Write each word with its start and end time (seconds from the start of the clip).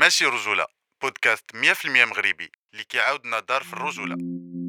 ماشي 0.00 0.24
رجولة. 0.24 0.64
بودكاست 1.02 1.44
100% 1.54 2.04
مغربي. 2.10 2.50
اللي 2.72 2.84
كيعاودنا 2.88 3.40
دار 3.48 3.62
في 3.62 3.72
الرجولة. 3.72 4.16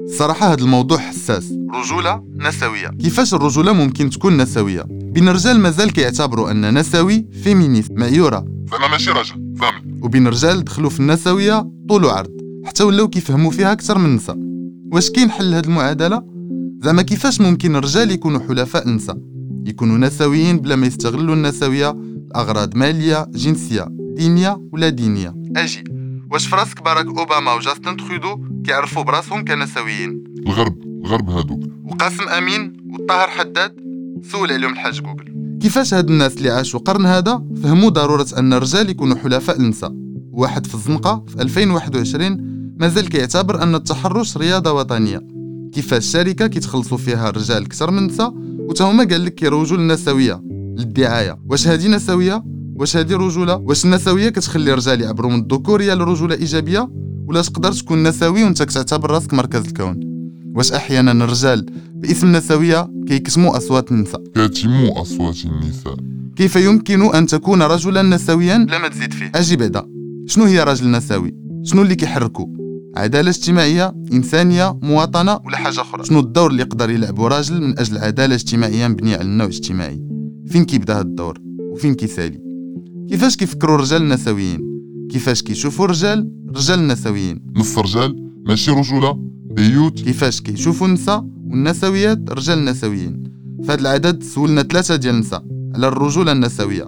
الصراحة 0.04 0.54
هذا 0.54 0.62
الموضوع 0.62 0.98
حساس. 0.98 1.54
رجولة 1.74 2.24
نسوية. 2.36 2.88
كيفاش 2.88 3.34
الرجولة 3.34 3.74
ممكن 3.74 4.10
تكون 4.10 4.38
نسوية؟ 4.38 4.84
بين 4.88 5.28
الرجال 5.30 5.60
مازال 5.60 5.94
كيعتبروا 5.94 6.52
أن 6.52 6.78
نسوي 6.80 7.26
فيمينيست 7.44 7.92
معيورة 7.92 8.46
زعما 8.72 8.88
ماشي 8.88 9.12
راجل. 9.12 9.56
فهمني 9.60 10.00
وبين 10.04 10.28
الرجال 10.28 10.64
دخلوا 10.64 10.90
في 10.90 11.00
النسوية 11.00 11.72
طول 11.90 12.06
وعرض. 12.06 12.32
حتى 12.66 12.84
ولاو 12.84 13.08
كيفهموا 13.08 13.52
فيها 13.52 13.72
أكثر 13.72 13.98
من 13.98 14.06
النساء 14.06 14.38
واش 14.94 15.10
كاين 15.12 15.32
حل 15.32 15.52
لهاد 15.52 15.66
المعادلة؟ 15.66 16.24
زعما 16.84 17.02
كيفاش 17.02 17.42
ممكن 17.42 17.76
الرجال 17.76 18.12
يكونوا 18.12 18.40
حلفاء 18.40 18.88
النساء 18.88 19.18
يكونوا 19.66 19.98
نسويين 19.98 20.60
بلا 20.60 20.76
ما 20.76 20.88
يستغلوا 20.88 21.36
النسوية. 21.36 21.96
لأغراض 22.32 22.76
مالية 22.76 23.28
جنسية. 23.30 24.01
دينية 24.18 24.62
ولا 24.72 24.90
دينية؟ 24.90 25.36
أجي. 25.56 25.84
واش 26.32 26.48
في 26.48 26.56
راسك 26.56 26.84
باراك 26.84 27.06
أوباما 27.06 27.54
وجاستن 27.54 27.98
ترودو 27.98 28.40
كيعرفوا 28.66 29.04
براسهم 29.04 29.46
كنسويين. 29.46 30.24
الغرب 30.48 30.82
الغرب 31.06 31.30
هادوك 31.30 31.60
وقاسم 31.84 32.30
أمين 32.30 32.74
والطاهر 32.92 33.28
حداد 33.28 33.76
سول 34.32 34.52
عليهم 34.52 34.72
الحاج 34.72 35.02
جوجل. 35.02 35.58
كيفاش 35.62 35.94
هاد 35.94 36.10
الناس 36.10 36.38
اللي 36.38 36.50
عاشوا 36.50 36.80
قرن 36.80 37.06
هذا 37.06 37.44
فهموا 37.64 37.90
ضرورة 37.90 38.28
أن 38.38 38.54
الرجال 38.54 38.90
يكونوا 38.90 39.16
حلفاء 39.16 39.58
النساء؟ 39.60 39.94
واحد 40.32 40.66
في 40.68 40.76
الزنقة 40.76 41.26
في 41.28 41.42
2021 41.42 42.38
مازال 42.80 43.10
كيعتبر 43.10 43.64
أن 43.64 43.76
التحرش 43.76 44.38
رياضة 44.38 44.72
وطنية. 44.72 45.22
كيفاش 45.74 46.06
شركة 46.06 46.48
كيتخلصوا 46.48 46.98
فيها 46.98 47.30
الرجال 47.30 47.64
أكثر 47.64 47.92
من 47.92 47.98
النساء؟ 47.98 48.34
وتا 48.60 48.84
هما 48.84 49.04
قال 49.04 49.26
لك 49.26 49.36
كيروجوا 49.36 49.78
للنسوية. 49.78 50.42
للدعاية. 50.78 51.40
واش 51.50 51.68
هذه 51.68 51.88
نسوية؟ 51.88 52.44
واش 52.82 52.98
هذه 52.98 53.16
رجوله 53.16 53.56
واش 53.56 53.86
النسويه 53.86 54.30
كتخلي 54.30 54.74
الرجال 54.74 55.02
يعبروا 55.02 55.32
من 55.32 55.40
الذكوريه 55.40 55.94
للرجوله 55.94 56.36
إيجابية؟ 56.36 56.90
ولا 57.28 57.42
تقدر 57.42 57.72
تكون 57.72 58.04
نسوي 58.04 58.44
وانت 58.44 58.64
كتعتبر 58.64 59.12
راسك 59.12 59.34
مركز 59.34 59.66
الكون؟ 59.68 60.00
واش 60.56 60.72
أحيانا 60.72 61.12
الرجال 61.12 61.66
باسم 61.96 62.28
النسويه 62.28 62.90
كيكتموا 63.08 63.58
أصوات 63.58 63.92
النساء؟ 63.92 64.24
كاتموا 64.36 65.02
أصوات 65.02 65.46
النساء. 65.46 65.96
كيف 66.36 66.56
يمكن 66.56 67.16
أن 67.16 67.26
تكون 67.26 67.62
رجلا 67.62 68.02
نسويا 68.02 68.58
بلا 68.58 68.78
ما 68.78 68.88
تزيد 68.88 69.14
فيه. 69.14 69.32
أجي 69.36 69.56
بعدا 69.56 69.86
شنو 70.28 70.44
هي 70.44 70.64
راجل 70.64 70.92
نسوي 70.92 71.36
شنو 71.64 71.82
اللي 71.82 71.96
كيحركو؟ 71.96 72.50
عدالة 72.98 73.30
اجتماعية 73.30 73.94
إنسانية 74.14 74.80
مواطنة 74.84 75.40
ولا 75.46 75.58
حاجة 75.58 75.82
أخرى؟ 75.82 76.04
شنو 76.04 76.20
الدور 76.20 76.52
اللي 76.52 76.62
يقدر 76.62 76.90
يلعبو 76.90 77.28
راجل 77.28 77.62
من 77.62 77.80
أجل 77.80 77.98
عدالة 77.98 78.36
اجتماعية 78.36 78.88
مبنية 78.88 79.16
على 79.16 79.26
النوع 79.26 79.48
الاجتماعي؟ 79.48 80.02
فين 80.48 80.66
كيبدأ 80.66 81.00
هاد 81.00 81.06
الدور؟ 81.06 81.40
وفين 81.72 81.94
كيسالي؟ 81.94 82.51
كيفاش 83.10 83.36
كيفكروا 83.38 83.76
الرجال 83.76 84.02
النسويين 84.02 84.60
كيفاش 85.12 85.42
كيشوفوا 85.42 85.86
الرجال 85.86 86.32
رجال 86.56 86.80
النسويين 86.80 87.40
نص 87.56 87.78
رجال 87.78 88.32
ماشي 88.46 88.72
رجولة 88.72 89.18
بيوت 89.52 90.02
كيفاش 90.02 90.42
كيشوفوا 90.42 90.88
النساء 90.88 91.26
والنسويات 91.48 92.30
رجال 92.30 92.66
نسويين 92.66 93.24
في 93.64 93.72
هذا 93.72 93.82
العدد 93.82 94.24
سولنا 94.24 94.64
ثلاثة 94.64 94.96
ديال 94.96 95.16
النساء 95.16 95.46
على 95.76 95.88
الرجولة 95.88 96.32
النسوية 96.32 96.88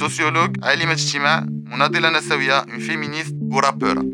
sociologue 0.00 0.56
عالمة 0.62 0.92
اجتماع 0.92 1.46
مناضلة 1.72 2.18
نسوية 2.18 2.60
féministe 2.60 3.36
ورابورة 3.42 4.04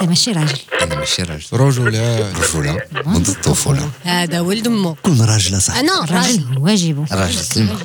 أنت 0.00 0.08
ماشي 0.08 0.32
راجل. 0.32 0.58
أنا 0.82 0.94
ماشي 0.94 1.22
راجل. 1.22 1.46
رجولة. 1.52 2.32
رجولة. 2.32 2.80
منذ 3.06 3.30
الطفولة 3.30 3.90
هذا 4.02 4.40
ولد 4.40 4.66
أمه. 4.66 4.96
كل 5.02 5.20
راجل 5.20 5.62
صح 5.62 5.76
أنا 5.76 6.04
راجل. 6.04 6.58
واجبه 6.58 7.04
راجل 7.12 7.34
سلمى. 7.38 7.76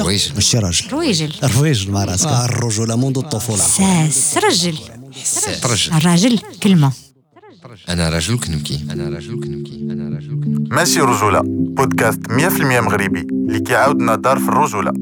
رويجل 0.00 0.34
ماشي 0.34 0.58
راجل. 0.58 0.90
رويجل 0.92 1.32
الرويجل 1.42 1.90
مع 1.92 2.04
راسك. 2.04 2.28
الرجولة 2.28 2.96
منذ 2.96 3.18
الطفولة. 3.18 3.58
ساس 3.58 4.38
رجل. 4.44 4.78
حساس 5.22 5.66
رجل. 5.66 5.92
الراجل 5.96 6.38
كلمة. 6.62 6.92
أنا 7.88 8.08
راجل 8.08 8.38
كنبكي 8.38 8.86
أنا 8.90 9.08
راجل 9.08 9.40
كنبكي 9.40 9.76
أنا 9.90 10.16
راجل 10.16 10.28
كنبكي 10.30 10.74
ماشي 10.74 11.00
رجولة. 11.00 11.40
بودكاست 11.44 12.20
100% 12.30 12.80
مغربي. 12.80 13.20
اللي 13.20 13.60
كيعاودنا 13.60 14.14
دار 14.14 14.38
في 14.38 14.48
الرجولة. 14.48 14.92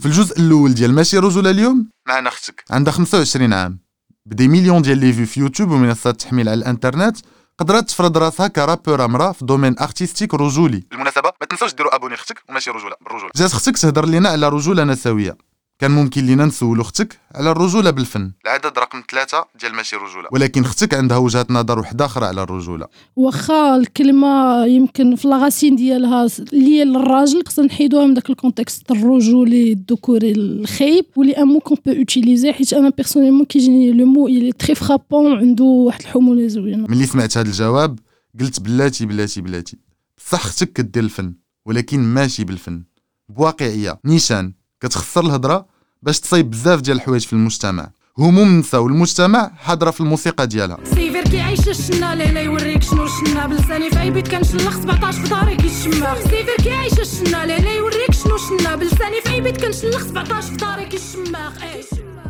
في 0.00 0.06
الجزء 0.06 0.38
الأول 0.38 0.74
ديال 0.74 0.94
ماشي 0.94 1.18
رجولة 1.18 1.50
اليوم 1.50 1.88
معنا 2.08 2.28
أختك 2.28 2.64
عندها 2.70 2.92
25 2.92 3.52
عام. 3.52 3.82
ب 4.26 4.31
des 4.31 4.48
millions 4.48 4.82
ديال 4.82 4.98
les 4.98 5.12
vues 5.12 5.26
في 5.26 5.40
يوتيوب 5.40 5.70
ومنصات 5.70 6.14
التحميل 6.14 6.48
على 6.48 6.58
الانترنت 6.58 7.16
قدرت 7.58 7.88
تفرض 7.88 8.18
راسها 8.18 8.48
ك 8.48 8.55
rappeur 8.55 9.04
امراه 9.04 9.32
في 9.32 9.44
domaine 9.44 9.78
artistique 9.78 10.34
رجولي. 10.34 10.82
بالمناسبة 10.90 11.32
ما 11.40 11.46
تنساوش 11.46 11.74
ديروا 11.74 11.94
abonner 11.94 12.14
أختك 12.14 12.42
وماشي 12.48 12.70
رجولة 12.70 12.96
بالرجولة. 13.00 13.30
جات 13.36 13.52
أختك 13.52 13.78
تهضر 13.78 14.06
لنا 14.06 14.28
على 14.28 14.48
رجولة 14.48 14.84
نسوية. 14.84 15.36
كان 15.82 15.90
ممكن 15.90 16.26
لينا 16.26 16.44
نسولو 16.44 16.82
أختك 16.82 17.18
على 17.34 17.50
الرجولة 17.50 17.90
بالفن. 17.90 18.32
العدد 18.44 18.78
رقم 18.78 19.02
ثلاثة 19.10 19.46
ديال 19.60 19.74
ماشي 19.74 19.96
رجولة. 19.96 20.28
ولكن 20.32 20.64
أختك 20.64 20.94
عندها 20.94 21.16
وجهة 21.16 21.46
نظر 21.50 21.78
وحدة 21.78 22.04
أخرى 22.04 22.26
على 22.26 22.42
الرجولة. 22.42 22.86
واخا 23.16 23.76
الكلمة 23.76 24.64
يمكن 24.66 25.16
في 25.16 25.28
la 25.28 25.40
racine 25.40 25.76
ديالها 25.76 26.28
liée 26.52 26.84
للراجل 26.84 27.42
خصنا 27.46 27.66
نحيدوها 27.66 28.06
من 28.06 28.14
داك 28.14 28.30
ال 28.30 28.37
contexte 28.37 28.90
الرجولي 28.90 29.72
الذكوري 29.72 30.32
الخايب 30.32 31.04
و 31.16 31.19
c'est 31.19 31.32
un 31.32 31.46
mot 31.46 31.60
qu'on 31.60 31.76
peut 31.86 31.92
utiliser 31.92 32.52
حيت 32.52 32.72
أنا 32.72 32.88
personnellement 32.88 33.44
كيجيني 33.44 33.92
le 33.92 34.06
mot 34.06 34.28
il 34.28 34.52
est 34.52 34.61
très 34.61 34.74
frappant 34.74 35.32
عنده 35.32 35.64
واحد 35.64 36.00
الحمولة 36.00 36.46
زوينة. 36.46 36.86
ملي 36.88 37.06
سمعت 37.06 37.38
هذا 37.38 37.48
الجواب 37.48 37.98
قلت 38.40 38.60
بلاتي 38.60 39.06
بلاتي 39.06 39.40
بلاتي. 39.40 39.76
بصح 40.18 40.44
أختك 40.44 40.72
كدير 40.72 41.02
الفن 41.02 41.34
ولكن 41.66 42.00
ماشي 42.00 42.44
بالفن. 42.44 42.82
بواقعية. 43.28 44.00
نيشان. 44.04 44.52
كتخسر 44.80 45.20
الهضرة 45.20 45.71
باش 46.02 46.20
تصايب 46.20 46.50
بزاف 46.50 46.80
ديال 46.80 46.96
الحوايج 46.96 47.26
في 47.26 47.32
المجتمع. 47.32 47.90
هموم 48.18 48.48
النساء 48.48 48.80
والمجتمع 48.80 49.50
حاضره 49.56 49.90
في 49.90 50.00
الموسيقى 50.00 50.46
ديالها. 50.46 50.78
سيفير 50.84 51.24
كيعيش 51.24 51.68
الشنا 51.68 52.40
يوريك 52.40 52.82
شنو 52.82 53.06
بلساني 53.48 53.90
في 53.90 53.98
عيبيت 53.98 54.28
كنشلخ 54.28 54.80
17 54.80 55.22
في 55.22 55.28
داري 55.28 55.68
سيفير 55.68 56.56
كيعيش 56.62 57.00
الشنا 57.00 57.72
يوريك 57.72 58.12
شنو 58.12 58.76
بلساني 58.76 59.20
في 59.24 59.28
عيبيت 59.28 59.64
كنشلخ 59.64 60.02
17 60.06 60.42
في 60.42 60.56
داري 60.56 60.98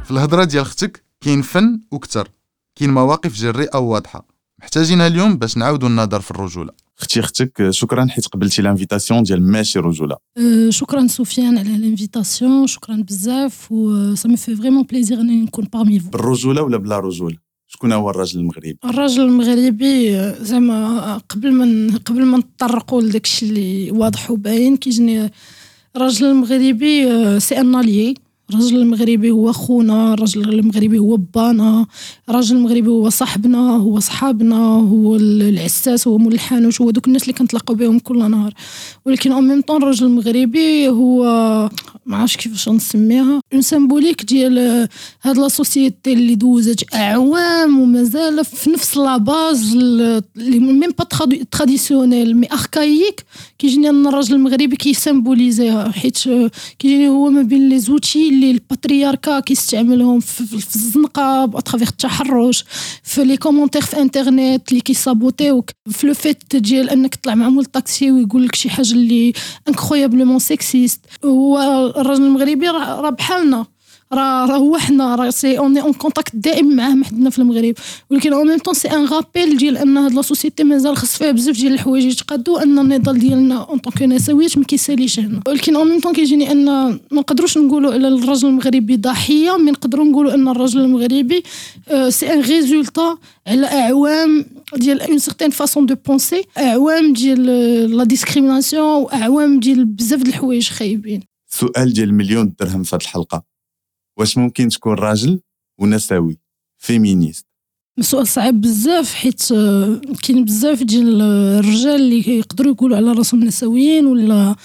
في 0.05 0.11
الهضرة 0.11 0.45
ديال 0.45 0.63
أختك 0.63 1.05
كاين 1.21 1.43
فن 1.43 1.81
وكتر. 1.91 2.29
كاين 2.77 2.91
مواقف 2.91 3.35
جريئة 3.35 3.79
وواضحة. 3.79 4.27
محتاجينها 4.63 5.07
اليوم 5.07 5.37
باش 5.37 5.57
نعاودوا 5.57 5.89
النظر 5.89 6.21
في 6.21 6.31
الرجولة. 6.31 6.73
أختي 7.01 7.21
أختك 7.21 7.71
شكرا 7.71 8.07
حيت 8.07 8.27
قبلتي 8.27 8.63
l'invitation 8.63 9.23
ديال 9.23 9.43
ماشي 9.43 9.79
رجولة. 9.79 10.17
أه 10.39 10.71
شكرا 10.71 11.07
سفيان 11.07 11.59
على 11.59 11.77
l'invitation 11.77 12.67
شكرا 12.67 12.97
بزاف 12.97 13.73
و 13.73 14.15
ça 14.15 14.29
me 14.29 14.37
fait 14.37 14.57
vraiment 14.57 14.83
plaisir 14.83 15.21
إني 15.21 15.43
نكون 15.43 15.69
parmi 15.73 16.01
vous 16.01 16.11
بالرجولة 16.11 16.63
ولا 16.63 16.77
بلا 16.77 16.99
رجولة؟ 16.99 17.37
شكون 17.69 17.93
هو 17.93 18.11
الراجل 18.11 18.41
المغربي؟ 18.41 18.79
الراجل 18.85 19.23
المغربي 19.23 20.17
آه، 20.17 20.43
زعما 20.43 21.17
قبل 21.29 21.53
ما 21.53 21.97
قبل 22.05 22.25
ما 22.25 22.39
نطرقوا 22.39 23.03
لداك 23.03 23.25
الشيء 23.25 23.49
اللي 23.49 23.91
واضح 23.91 24.31
وباين 24.31 24.77
كيجيني 24.77 25.31
الراجل 25.97 26.27
المغربي 26.27 27.11
آه، 27.13 27.39
c'est 27.39 27.61
un 27.61 27.75
allié 27.75 28.15
الرجل 28.51 28.77
المغربي 28.77 29.31
هو 29.31 29.53
خونا 29.53 30.15
الرجل 30.15 30.59
المغربي 30.59 30.99
هو 30.99 31.17
بانا 31.17 31.87
الرجل 32.29 32.57
المغربي 32.57 32.89
هو 32.89 33.09
صاحبنا 33.09 33.77
هو 33.77 34.01
صحابنا 34.01 34.57
هو 34.67 35.17
العساس 35.17 36.09
هو 36.09 36.19
مول 36.19 36.33
الحانوت 36.33 36.81
هو 36.81 36.91
دوك 36.91 37.07
الناس 37.09 37.23
اللي 37.23 37.33
كنتلاقاو 37.33 37.77
بهم 37.77 37.99
كل 37.99 38.31
نهار. 38.31 38.55
ولكن 39.05 39.33
en 39.33 39.49
même 39.49 39.61
temps 39.61 39.83
الرجل 39.83 40.07
المغربي 40.07 40.89
هو 40.89 41.25
ما 42.07 42.17
عرفتش 42.17 42.37
كيفاش 42.37 42.69
نسميها. 42.69 43.41
une 43.53 43.63
symbolique 43.63 44.25
ديال 44.25 44.89
هاد 45.23 45.39
la 45.39 45.49
société 45.49 46.13
اللي 46.13 46.35
دوزت 46.35 46.95
أعوام 46.95 47.79
ومازال 47.81 48.45
في 48.45 48.71
نفس 48.71 48.97
la 48.97 49.17
base 49.17 49.73
اللي 49.73 50.23
même 50.59 50.93
pas 50.99 51.05
traditionnelle 51.51 52.37
mais 52.37 52.53
archaïque 52.53 53.25
كيجيني 53.59 53.89
ان 53.89 54.07
الراجل 54.07 54.35
المغربي 54.35 54.77
كيسيمبوليزيها. 54.77 55.91
حيت 55.91 56.19
كيجيني 56.79 57.09
هو 57.09 57.31
ما 57.31 57.43
بين 57.43 57.69
les 57.69 57.79
outils 57.79 58.29
اللي 58.29 58.51
le 58.51 58.66
patriarcat 58.66 59.41
كيستعملهم 59.41 60.21
في, 60.21 60.41
الزنقه 60.77 61.45
à 61.45 61.50
travers 61.50 61.89
التحرش 61.89 62.65
في 63.03 63.25
les 63.25 63.37
commentaires 63.37 63.83
في 63.83 64.01
انترنت 64.01 64.69
اللي 64.69 64.81
كيسابوتيوك. 64.81 65.71
في 65.91 66.07
le 66.07 66.15
fait 66.15 66.57
ديال 66.57 66.91
أنك 66.91 67.15
تطلع 67.15 67.35
مع 67.35 67.49
مول 67.49 67.65
الطاكسي 67.65 68.11
ويقول 68.11 68.47
لك 68.47 68.55
شي 68.55 68.71
حاجة 68.71 68.93
اللي 68.93 69.33
incroyablement 69.69 70.39
sexiste 70.39 71.01
هو 71.25 71.59
الراجل 72.03 72.23
المغربي 72.23 72.69
راه 72.69 73.11
بحالنا. 73.11 73.67
راه 74.13 74.47
راه 74.47 74.57
هو 74.57 74.77
حنا. 74.79 75.15
راه 75.15 75.31
c'est 75.31 75.59
on 75.59 75.81
est 75.83 75.89
en 75.89 75.93
contact 75.93 76.37
دائم 76.37 76.77
معاه 76.77 76.97
حدنا 77.05 77.31
في 77.31 77.39
المغرب. 77.39 77.75
ولكن 78.11 78.33
en 78.33 78.49
même 78.49 78.59
temps 78.59 78.75
c'est 78.75 78.89
un 78.89 79.07
rappel 79.07 79.57
ديال 79.57 79.77
أن 79.79 79.97
هاد 79.97 80.13
la 80.13 80.23
société 80.23 80.65
مازال 80.65 80.97
خص 80.97 81.17
فيها 81.17 81.31
بزاف 81.31 81.57
ديال 81.57 81.73
الحوايج 81.73 82.05
يتقادوا 82.05 82.63
أن 82.63 82.79
النضال 82.79 83.19
ديالنا 83.19 83.57
en 83.71 83.79
tant 83.79 84.09
نسويات 84.09 84.59
ما 84.59 84.65
كيساليش 84.65 85.19
هنا. 85.19 85.41
ولكن 85.47 85.77
en 85.77 85.89
même 85.89 86.01
temps 86.01 86.13
كيجيني 86.13 86.53
أن 86.53 86.65
ما 86.65 86.99
نقدروش 87.13 87.59
نقولوا 87.59 87.93
على 87.93 88.09
الرجل 88.09 88.49
المغربي 88.49 88.97
ضحية 88.97 89.57
mais 89.57 89.71
نقدروا 89.71 90.05
نقولوا 90.05 90.35
أن 90.35 90.49
الرجل 90.49 90.81
المغربي 90.81 91.43
c'est 92.09 92.33
un 92.33 92.41
résultat 92.41 93.19
على 93.47 93.67
أعوام 93.67 94.45
ديال 94.77 95.01
une 95.01 95.19
certaine 95.19 95.51
façon 95.51 95.87
de 95.87 95.95
penser 96.07 96.43
أعوام 96.59 97.13
ديال 97.13 97.47
la 97.97 98.05
discrimination 98.05 99.03
واعوام 99.03 99.61
ديال 99.61 99.85
بزاف 99.85 100.23
د 100.23 100.29
الحوايج 100.29 100.69
خايبين. 100.69 101.32
سؤال 101.55 101.93
ديال 101.93 102.15
مليون 102.15 102.55
درهم 102.61 102.83
في 102.83 102.97
هذه 102.97 103.03
الحلقة. 103.03 103.45
واش 104.19 104.39
ممكن 104.39 104.69
تكون 104.69 104.95
راجل 104.95 105.41
ونسوي 105.81 106.41
féministe 106.79 107.47
سؤال 108.01 108.27
صعيب 108.27 108.61
بزاف 108.61 109.15
حيت 109.15 109.53
آه، 109.53 110.01
كاين 110.23 110.45
بزاف 110.45 110.83
ديال 110.83 111.23
الرجال 111.23 111.95
اللي 111.95 112.39
يقدروا 112.39 112.73
يقولوا 112.73 112.97
على 112.97 113.13
راسهم 113.13 113.45
نسويين 113.45 114.07
ولا 114.07 114.57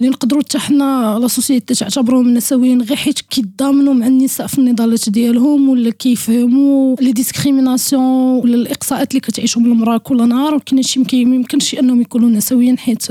اللي 0.00 0.10
نقدروا 0.10 0.42
حتى 0.42 0.58
حنا 0.58 1.18
la 1.20 1.28
société 1.28 1.74
تعتبرهم 1.74 2.34
نسويين 2.34 2.82
غير 2.82 2.96
حيت 2.96 3.20
كيتضامنوا 3.20 3.94
مع 3.94 4.06
النساء 4.06 4.46
في 4.46 4.58
النضالات 4.58 5.08
ديالهم 5.08 5.68
ولا 5.68 5.90
كيفهموا 5.90 6.96
les 7.00 7.12
discriminations 7.12 8.02
ولا 8.38 8.54
الإقصاءات 8.54 9.10
اللي 9.10 9.20
كتعيشهم 9.20 9.66
المرأة 9.66 9.98
كل 9.98 10.28
نهار. 10.28 10.54
ولكن 10.54 10.76
هادشي 10.76 11.00
ما 11.00 11.34
يمكنش 11.34 11.74
أنهم 11.74 12.00
يكونوا 12.00 12.28
نسويين 12.28 12.78
حيت 12.78 13.06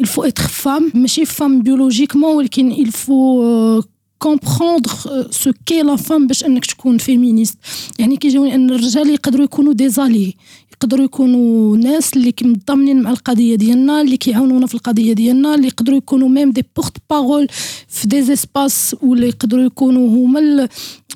il 0.00 0.07
faut 0.07 0.22
être 0.22 0.42
femme 0.42 0.92
ماشي 0.94 1.24
femme 1.24 1.62
biologiquement 1.62 2.36
ولكن 2.36 2.72
il 2.72 3.09
faut 3.09 3.82
comprendre 4.22 4.90
ce 5.30 5.52
qu'est 5.66 5.82
la 5.82 5.96
femme 5.96 6.26
باش 6.26 6.44
انك 6.44 6.66
تكون 6.66 6.98
féministe 6.98 7.58
يعني 7.98 8.16
كيجيوني 8.16 8.54
ان 8.54 8.70
الرجال 8.70 9.10
يقدروا 9.10 9.44
يكونوا 9.44 9.72
des 9.72 9.93
alliés 9.93 10.34
يقدروا 10.82 11.04
يكونوا 11.04 11.76
ناس 11.76 12.16
اللي 12.16 12.34
متضامنين 12.42 13.02
مع 13.02 13.10
القضية 13.10 13.54
ديالنا 13.54 14.00
اللي 14.00 14.16
كيعاونونا 14.16 14.66
في 14.66 14.74
القضية 14.74 15.12
ديالنا 15.12 15.54
اللي 15.54 15.66
يقدروا 15.66 15.98
يكونوا 15.98 16.28
même 16.28 16.50
des 16.50 16.64
porte-parole 16.76 17.46
في 17.88 18.08
des 18.08 18.22
espaces 18.22 18.96
ولا 19.02 19.26
يقدروا 19.26 19.64
يكونوا 19.64 20.08
هما 20.08 20.68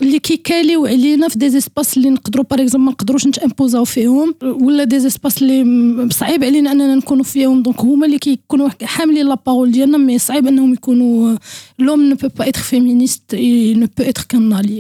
اللي 0.02 0.18
كيكاليو 0.18 0.86
علينا 0.86 1.28
في 1.28 1.38
des 1.38 1.50
espaces 1.50 1.96
اللي 1.96 2.10
نقدروا 2.10 2.44
par 2.50 2.62
exemple 2.62 2.86
ما 2.86 2.92
نقدروش 2.92 3.26
نتامبوزاو 3.26 3.84
فيهم 3.84 4.34
ولا 4.42 4.84
des 4.84 5.00
espaces 5.00 5.42
اللي 5.42 6.08
صعيب 6.10 6.44
علينا 6.44 6.72
أننا 6.72 6.94
نكونوا 6.94 7.24
فيهم. 7.24 7.62
donc 7.62 7.80
هما 7.80 8.06
اللي 8.06 8.18
كيكونوا 8.18 8.68
حاملين 8.82 9.26
la 9.26 9.34
parole 9.46 9.72
ديالنا 9.72 9.98
mais 9.98 10.18
صعيب 10.18 10.46
أنهم 10.46 10.72
يكونوا 10.72 11.36
l'homme 11.78 12.02
ne 12.02 12.16
peut 12.16 12.28
pas 12.28 12.48
être 12.48 12.60
féministe 12.60 13.34
ne 13.34 13.86
peut 13.98 14.04
être 14.04 14.24
qu'un 14.28 14.72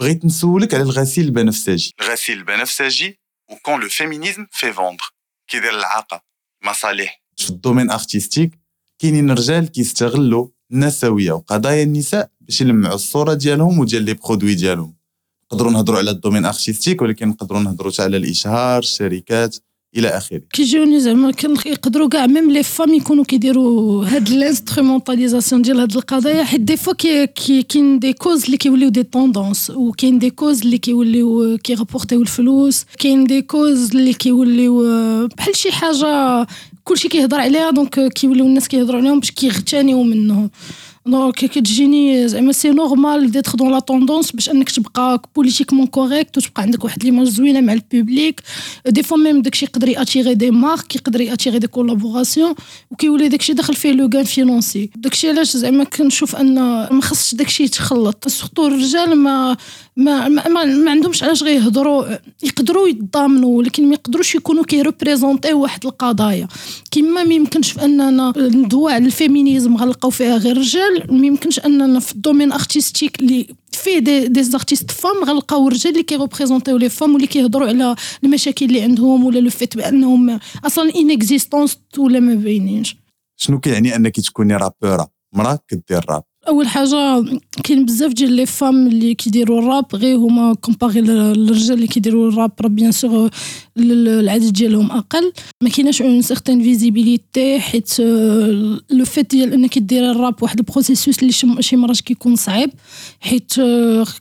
بغيت 0.00 0.24
نسولك 0.24 0.74
على 0.74 0.82
الغسيل 0.82 1.24
البنفسجي 1.24 1.94
الغسيل 2.00 2.38
البنفسجي 2.38 3.21
و 3.52 3.57
quand 3.57 3.80
le 3.80 3.88
féminisme 3.88 4.46
fait 4.50 4.72
vendre 4.72 5.14
كيدير 5.48 5.78
العاقه 5.78 6.22
مصالح 6.64 7.22
في 7.36 7.50
ال 7.50 7.55
domaine 7.55 7.90
artistique 7.90 8.58
كاينين 8.98 9.30
رجال 9.30 9.72
كيستغلوا 9.72 10.48
النسويه 10.72 11.32
وقضايا 11.32 11.82
النساء 11.82 12.30
باش 12.40 12.60
يلمعوا 12.60 12.94
الصورة 12.94 13.34
ديالهم 13.34 13.78
وديال 13.78 14.02
les 14.02 14.14
produits 14.14 14.54
ديالهم 14.54 14.94
نقدروا 15.52 15.72
نهضروا 15.72 15.98
على 15.98 16.10
ال 16.10 16.14
domaine 16.14 16.44
artistique 16.44 17.02
ولكن 17.02 17.28
نقدروا 17.28 17.60
نهضروا 17.60 17.92
على 17.98 18.16
الاشهار 18.16 18.78
الشركات 18.78 19.56
إلى 19.96 20.08
آخره. 20.08 20.40
كيجيوني 20.52 21.00
زعما 21.00 21.32
يقدروا 21.66 22.08
كاع 22.08 22.26
même 22.26 22.50
les 22.50 22.62
femmes 22.62 22.94
يكونوا 22.94 23.24
كيديروا 23.24 24.04
هاد 24.06 24.28
ال 24.28 24.35
instrumentalisation 24.35 25.62
ديال 25.62 25.80
هاد 25.80 25.96
القضايا 25.96 26.44
حيت 26.44 26.60
des 26.60 26.76
fois 26.76 26.92
كاين 26.92 27.98
des 27.98 28.12
causes 28.12 28.44
اللي 28.44 28.56
كيوليو 28.56 28.88
des 28.88 29.02
tendances 29.02 29.70
وكاين 29.70 30.18
des 30.18 30.30
causes 30.30 30.62
اللي 30.62 30.78
كيوليو 30.78 31.58
كيغابورتيو 31.58 32.22
الفلوس 32.22 32.84
كاين 32.98 33.24
des 33.24 33.42
causes 33.42 33.90
اللي 33.90 34.12
كيوليو 34.12 34.82
بحال 35.26 35.56
شي 35.56 35.72
حاجة 35.72 36.46
كلشي 36.84 37.08
كيهضر 37.08 37.40
عليها 37.40 37.70
donc 37.70 38.12
كيوليو 38.12 38.46
الناس 38.46 38.68
كيهضروا 38.68 39.00
عليهم 39.00 39.20
باش 39.20 39.30
كيغتنيو 39.30 40.02
منهم. 40.02 40.50
دونك 41.06 41.34
كتجيني 41.34 42.28
زعما 42.28 42.52
c'est 42.52 42.70
normal 42.70 43.30
d'être 43.30 43.52
dans 43.54 43.70
la 43.72 43.78
tendance 43.78 44.32
باش 44.32 44.50
انك 44.50 44.70
تبقى 44.70 45.22
politiquement 45.36 45.86
correct 45.86 46.38
وتبقى 46.38 46.62
عندك 46.62 46.84
واحد 46.84 47.04
l'image 47.04 47.26
زوينه 47.28 47.60
مع 47.60 47.72
ال 47.72 47.82
public 47.82 48.40
des 48.86 49.02
fois 49.02 49.16
même 49.16 49.42
داكشي 49.42 49.64
يقدر 49.64 49.88
ياتيغي 49.88 50.34
des 50.34 50.50
marques 50.50 50.96
يقدر 50.96 51.20
ياتيغي 51.20 51.58
des 51.58 51.66
collaborations 51.66 52.54
وكيولي 52.90 53.28
داكشي 53.28 53.52
داخل 53.52 53.74
فيه 53.74 53.92
le 53.92 54.08
gain 54.08 54.24
financier 54.24 54.90
داكشي 54.96 55.28
علاش 55.30 55.56
زعما 55.56 55.84
كنشوف 55.84 56.36
ان 56.36 56.54
ما 56.90 57.00
خصش 57.02 57.34
داكشي 57.34 57.62
يتخلط 57.62 58.28
surtout 58.28 58.66
الرجال 58.66 59.14
ما 59.16 59.56
ما 59.96 60.28
ما, 60.28 60.48
ما, 60.48 60.90
عندهمش 60.90 61.22
علاش 61.22 61.42
غيهضروا 61.42 62.04
يقدروا 62.42 62.88
يتضامنوا 62.88 63.58
ولكن 63.58 63.88
ما 63.88 63.94
يقدروش 63.94 64.34
يكونوا 64.34 64.64
كيريبريزونتيو 64.64 65.62
واحد 65.62 65.86
القضايا. 65.86 66.48
كما 66.90 67.24
ما 67.24 67.34
يمكنش 67.34 67.78
أننا 67.78 68.32
ندوى 68.36 68.92
على 68.92 69.06
ال 69.06 69.13
féminisme 69.13 69.76
غنلقاو 69.76 70.10
فيها 70.10 70.36
غير 70.36 70.58
رجال 70.58 71.20
ما 71.20 71.26
يمكنش 71.26 71.58
أننا 71.58 72.00
في 72.00 72.12
ال 72.12 72.17
domaine 72.17 72.52
artistique 72.52 73.20
اللي 73.20 73.46
فيه 73.72 73.98
des 73.98 74.28
des 74.28 74.42
artistes 74.42 74.90
femmes 74.90 75.24
غنلقاو 75.24 75.68
رجال 75.68 75.92
اللي 75.92 76.02
كيغوبريزونتيو 76.02 76.76
les 76.76 76.88
femmes 76.88 77.12
واللي 77.12 77.26
كيهضروا 77.26 77.68
على 77.68 77.96
المشاكل 78.24 78.66
اللي 78.66 78.82
عندهم 78.82 79.24
ولا 79.24 79.38
le 79.38 79.50
fait 79.50 79.76
بأنهم 79.76 80.40
أصلا 80.64 80.94
inexistantes 80.94 81.78
ولا 81.98 82.20
ما 82.20 82.34
باينينش 82.34 82.96
شنو 83.36 83.60
كيعني 83.60 83.96
أنك 83.96 84.20
تكوني 84.20 84.56
rappeuse 84.56 85.08
مراه 85.32 85.58
كدير 85.68 86.04
راب 86.10 86.22
أول 86.48 86.68
حاجة 86.68 87.24
كاين 87.64 87.84
بزاف 87.84 88.12
ديال 88.12 88.32
les 88.32 88.46
femmes 88.46 88.86
اللي 88.86 89.14
كيديروا 89.14 89.58
الراب 89.58 89.84
غير 89.94 90.16
هما 90.16 90.54
comparé 90.54 91.00
للرجال 91.00 91.72
اللي 91.76 91.86
كيديروا 91.86 92.28
الراب 92.28 92.50
راه 92.60 92.68
bien 92.68 92.92
sûr 92.92 93.30
العدد 93.78 94.52
ديالهم 94.52 94.90
أقل. 94.90 95.32
ما 95.62 95.68
كايناش 95.68 96.02
une 96.02 96.22
certaine 96.22 96.62
visibilité 96.62 97.60
حيت 97.60 98.00
le 98.90 99.04
fait 99.04 99.30
ديال 99.30 99.52
إنك 99.52 99.78
دير 99.78 100.10
الراب 100.10 100.42
واحد 100.42 100.58
ال 100.58 100.64
processus 100.64 101.18
اللي 101.18 101.32
شي 101.62 101.76
مرات 101.76 102.00
كيكون 102.00 102.36
صعيب. 102.36 102.70
حيت 103.20 103.52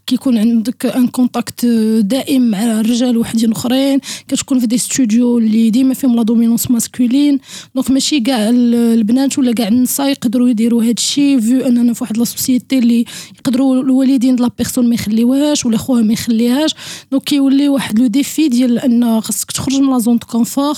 كيكون 0.07 0.37
عندك 0.37 0.85
un 0.85 1.07
contact 1.07 1.65
دائم 1.99 2.51
مع 2.51 2.81
رجال 2.81 3.17
وحدين 3.17 3.51
أخرين. 3.51 3.99
كتكون 4.27 4.59
في 4.59 4.67
des 4.67 4.77
studios 4.77 5.37
اللي 5.37 5.69
ديما 5.69 5.93
فيهم 5.93 6.15
la 6.15 6.23
dominance 6.23 6.71
masculine 6.71 7.39
donc 7.75 7.91
ماشي 7.91 8.19
كاع 8.19 8.49
البنات 8.49 9.39
ولا 9.39 9.53
كاع 9.53 9.67
النساء 9.67 10.09
يقدروا 10.09 10.49
يديروا 10.49 10.83
هذا 10.83 10.91
الشيء 10.91 11.39
vu 11.39 11.67
أننا 11.67 11.93
في 11.93 12.03
واحد 12.03 12.17
la 12.21 12.25
société 12.25 12.77
اللي 12.79 13.05
يقدروا 13.39 13.81
الوالدين 13.81 14.35
د 14.35 14.41
la 14.41 14.49
personne 14.57 14.89
ما 14.89 14.95
يخليوهاش 14.95 15.65
ولا 15.65 15.77
خوها 15.77 16.01
ما 16.01 16.13
يخليهاش. 16.13 16.75
donc 17.11 17.23
كيولي 17.23 17.69
واحد 17.69 17.99
le 17.99 18.07
défi 18.07 18.47
ديال 18.47 18.79
أن 18.79 19.21
خاصك 19.21 19.51
تخرج 19.51 19.75
من 19.75 19.91
la 19.91 19.99
zone 19.99 20.17
de 20.17 20.27
confort 20.27 20.75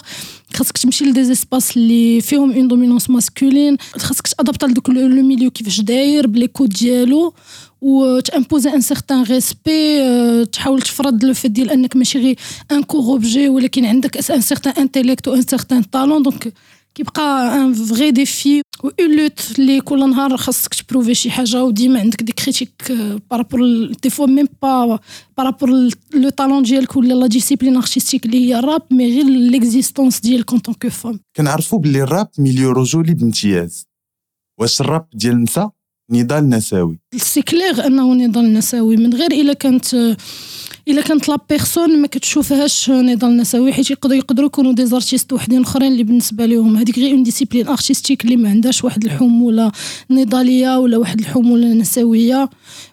خاصك 0.56 0.78
تمشي 0.78 1.06
ل 1.06 1.10
des 1.10 1.24
espaces 1.24 1.78
اللي 1.78 2.22
فيهم 2.22 2.52
une 2.52 2.68
dominance 2.68 3.10
masculine 3.10 3.78
خاصك 3.98 4.28
تادابتا 4.28 4.66
لدوك 4.66 4.90
le 4.90 5.24
milieu 5.24 5.52
كيفاش 5.52 5.82
داير 5.82 6.28
ب 6.28 6.33
les 6.33 6.48
codes 6.48 6.70
ديالو 6.70 7.34
و 7.82 7.90
t'imposer 7.90 8.70
un 8.70 8.82
certain 8.82 9.24
respect 9.24 10.46
تحاول 10.46 10.82
تفرض 10.82 11.26
le 11.26 11.34
fait 11.34 11.52
ديال 11.52 11.70
أنك 11.70 11.96
ماشي 11.96 12.20
غير 12.20 12.36
un 12.72 12.84
corps 12.84 13.02
objet 13.02 13.50
ولكن 13.50 13.86
عندك 13.86 14.32
un 14.32 14.42
certain 14.42 14.74
intellect 14.78 15.28
و 15.28 15.34
un 15.34 15.42
certain 15.42 15.84
talent 15.84 16.24
donc 16.24 16.54
كيبقى 16.96 17.56
un 17.56 17.74
vrai 17.74 18.12
défi 18.12 18.62
و 18.84 18.88
une 19.00 19.16
lutte 19.18 19.60
اللي 19.60 19.82
كل 19.82 20.10
نهار 20.10 20.38
خاصك 20.38 20.74
تبروفي 20.74 21.14
شي 21.14 21.32
حاجة 21.32 21.64
وديما 21.64 22.00
عندك 22.00 22.24
des 22.24 22.32
critiques 22.32 22.92
par 23.32 23.50
rapport 23.50 23.92
des 24.04 24.10
fois 24.10 24.28
même 24.28 24.48
pas 24.62 25.00
par 25.38 25.47
rapport 25.47 25.70
le 26.14 26.30
talent 26.30 26.64
ديالك 26.64 26.96
ولا 26.96 27.14
la 27.14 27.28
discipline 27.28 27.76
artistique 27.76 28.26
اللي 28.26 28.46
هي 28.46 28.60
الراب 28.60 28.82
mais 28.92 29.16
غير 29.16 29.26
l'existence 29.26 30.20
ديالك 30.20 30.52
en 30.52 30.60
tant 30.60 30.76
que 30.76 30.88
femme 30.88 31.20
كنعرفوا 31.38 31.80
بلي 31.80 32.04
الراب 32.04 32.28
milieu 32.40 32.72
رجولي 32.72 33.14
بامتياز. 33.14 33.86
واش 34.60 34.82
الراب 34.82 35.08
ديال 35.14 35.34
النساء 35.34 35.72
نضال 36.12 36.50
نسوي 36.50 37.00
c'est 37.18 37.42
clair 37.42 37.88
أنه 37.88 38.14
نضال 38.14 38.54
نسوي 38.54 38.98
من 38.98 39.14
غير 39.14 39.32
إلا 39.32 39.54
كانت 39.54 40.16
إلا 40.88 41.02
كانت 41.02 41.30
la 41.30 41.38
personne 41.50 42.02
ما 42.02 42.08
كتشوفهاش 42.08 42.90
نضال 42.90 43.38
نسوي 43.38 43.74
حيت 43.74 43.92
يقدروا 43.92 44.16
يقدروا 44.18 44.48
يكونوا 44.48 44.74
des 44.74 44.86
artistes 44.86 45.34
وحدين 45.34 45.62
أخرين 45.62 45.92
اللي 45.92 46.04
بالنسبة 46.04 46.46
لهم. 46.46 46.78
هذيك 46.78 47.00
غير 47.00 47.12
une 47.12 47.24
discipline 47.24 47.68
artistique 47.68 48.26
اللي 48.26 48.36
ما 48.36 48.50
عندهاش 48.50 48.84
واحد 48.84 49.04
الحمولة 49.06 49.72
نضالية 50.12 50.80
ولا 50.80 50.98
واحد 50.98 51.20
الحمولة 51.20 51.68
نسوية. 51.74 52.50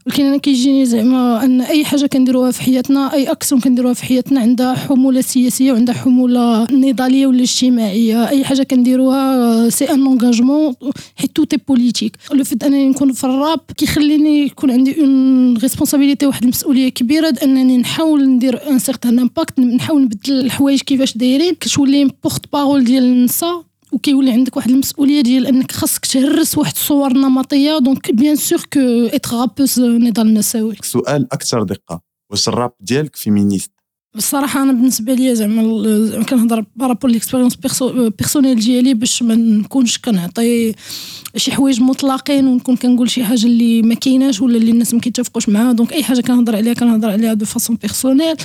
ولكن 0.06 0.24
أنا 0.24 0.36
كيجيني 0.36 0.86
زعما 0.86 1.44
أن 1.44 1.60
أي 1.60 1.84
حاجة 1.84 2.06
كنديروها 2.06 2.50
في 2.50 2.62
حياتنا 2.62 3.12
أي 3.12 3.30
اكسون 3.30 3.60
كنديروها 3.60 3.94
في 3.94 4.04
حياتنا 4.04 4.40
عندها 4.40 4.74
حمولة 4.74 5.20
سياسية 5.20 5.72
وعندها 5.72 5.94
حمولة 5.94 6.66
نضالية 6.72 7.26
ولا 7.26 7.42
اجتماعية. 7.42 8.28
أي 8.28 8.44
حاجة 8.44 8.62
كنديروها 8.62 9.68
c'est 9.70 9.84
un 9.90 10.06
engagement 10.06 10.74
حيت 11.16 11.30
tout 11.36 11.44
est 11.44 11.56
politique 11.68 12.16
le 12.32 12.44
fait 12.44 12.64
أنني 12.64 12.88
نكون 12.88 13.12
في 13.12 13.24
الراب 13.24 13.60
كيخليني 13.76 14.46
يكون 14.46 14.70
عندي 14.70 15.00
une 15.00 15.56
responsabilité 15.56 16.26
واحد 16.26 16.42
المسؤولية 16.42 16.88
كبيرة 16.88 17.34
أنني 17.42 17.76
نحاول 17.78 18.28
ندير 18.28 18.70
un 18.70 18.78
certain 18.78 19.18
impact 19.18 19.60
نحاول 19.60 20.02
نبدل 20.02 20.40
الحوايج 20.40 20.80
كيفاش 20.80 21.16
دايرين 21.16 21.54
كتولي 21.54 22.10
porte-parole 22.24 22.84
ديال 22.84 23.02
النساء. 23.04 23.69
وكيولي 23.92 24.30
عندك 24.30 24.56
واحد 24.56 24.70
المسؤولية 24.70 25.20
ديال 25.20 25.46
أنك 25.46 25.72
خاصك 25.72 26.06
تهرس 26.06 26.58
واحد 26.58 26.72
الصور 26.72 27.12
نمطية. 27.12 27.78
donc 27.78 28.10
bien 28.10 28.36
sûr 28.36 28.60
qu'être 28.72 29.36
rappeuse 29.36 29.80
نضال 29.80 30.34
نساوي 30.34 30.76
سؤال 30.82 31.26
أكثر 31.32 31.62
دقة. 31.62 32.00
واش 32.30 32.48
الراب 32.48 32.72
ديالك 32.80 33.16
féministe؟ 33.16 33.70
الصراحه 34.16 34.62
أنا 34.62 34.72
بالنسبة 34.72 35.14
لي 35.14 35.34
زعما 35.34 36.22
كنهضر 36.22 36.64
par 36.76 36.86
rapport 36.86 37.10
l'expérience 37.10 37.56
personnelle 38.18 38.60
ديالي 38.60 38.94
باش 38.94 39.22
ما 39.22 39.34
نكونش 39.34 39.98
كنعطي 39.98 40.74
شي 41.36 41.52
حوايج 41.52 41.80
مطلقين 41.80 42.46
ونكون 42.46 42.76
كنقول 42.76 43.10
شي 43.10 43.24
حاجة 43.24 43.46
اللي 43.46 43.82
ما 43.82 43.94
كايناش 43.94 44.40
ولا 44.40 44.56
اللي 44.56 44.70
الناس 44.70 44.94
ما 44.94 45.00
كيتفقوش 45.00 45.48
معاها. 45.48 45.72
donc 45.72 45.92
أي 45.92 46.02
حاجة 46.02 46.20
كنهضر 46.20 46.56
عليها 46.56 46.74
كنهضر 46.74 47.10
عليها 47.10 47.34
de 47.34 47.44
façon 47.44 47.76
personnelle 47.76 48.36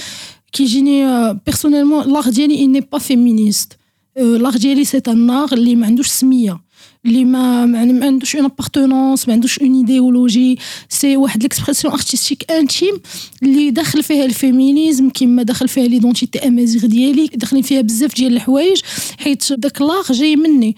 كيجيني 0.51 1.33
personnellement 1.34 2.13
l'art 2.13 2.29
ديالي 2.29 2.55
il 2.55 2.67
n'est 2.67 2.79
pas 2.79 2.98
féministe 2.98 3.77
l'art 4.17 4.57
ديالي 4.57 4.86
c'est 4.86 5.01
un 5.07 5.29
art 5.29 5.53
اللي 5.53 5.75
ما 5.75 5.86
عندوش 5.86 6.07
سميه 6.07 6.62
اللي 7.05 7.25
ما 7.25 7.65
ما 7.65 7.86
ما 7.86 8.05
عندوش 8.05 8.36
une 8.36 8.45
appartenance 8.45 9.27
ما 9.27 9.34
عندوش 9.34 9.60
une 9.60 9.75
idéologie 9.75 10.60
c'est 10.89 11.17
واحد 11.17 11.43
l'expression 11.43 11.93
artistique 11.93 12.51
intime 12.51 13.01
اللي 13.43 13.72
داخل 13.72 14.03
فيها 14.03 14.25
ال 14.25 14.34
féminisme 14.34 15.10
كما 15.10 15.43
داخل 15.43 15.67
فيها 15.67 15.88
l'identité 15.88 16.48
امازيغ 16.48 16.86
ديالي 16.86 17.27
داخلين 17.27 17.63
فيها 17.63 17.81
بزاف 17.81 18.15
ديال 18.15 18.34
الحوايج 18.34 18.81
حيت 19.17 19.53
داك 19.53 19.81
l'art 19.81 20.12
جاي 20.12 20.36
مني 20.36 20.75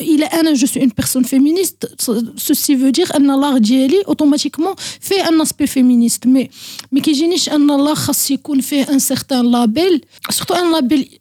إلى 0.00 0.24
أنا 0.24 0.54
je 0.54 0.66
suis 0.66 0.80
une 0.80 0.90
personne 0.96 1.22
féministe 1.22 2.02
ceci 2.36 2.76
veut 2.76 2.88
dire 2.88 3.16
أن 3.16 3.40
l'art 3.40 3.58
ديالي 3.58 4.02
automatiquement 4.08 4.74
فيه 5.00 5.28
un 5.28 5.40
aspect 5.40 5.66
féministe 5.66 6.26
mais 6.26 6.50
ما 6.92 7.00
كيجينيش 7.00 7.48
أن 7.48 7.66
l'art 7.66 7.94
خاص 7.94 8.30
يكون 8.30 8.60
فيه 8.60 8.82
un 8.82 8.98
certain 8.98 9.50
label 9.50 10.04
surtout 10.30 10.54
un 10.54 10.72
label 10.72 11.18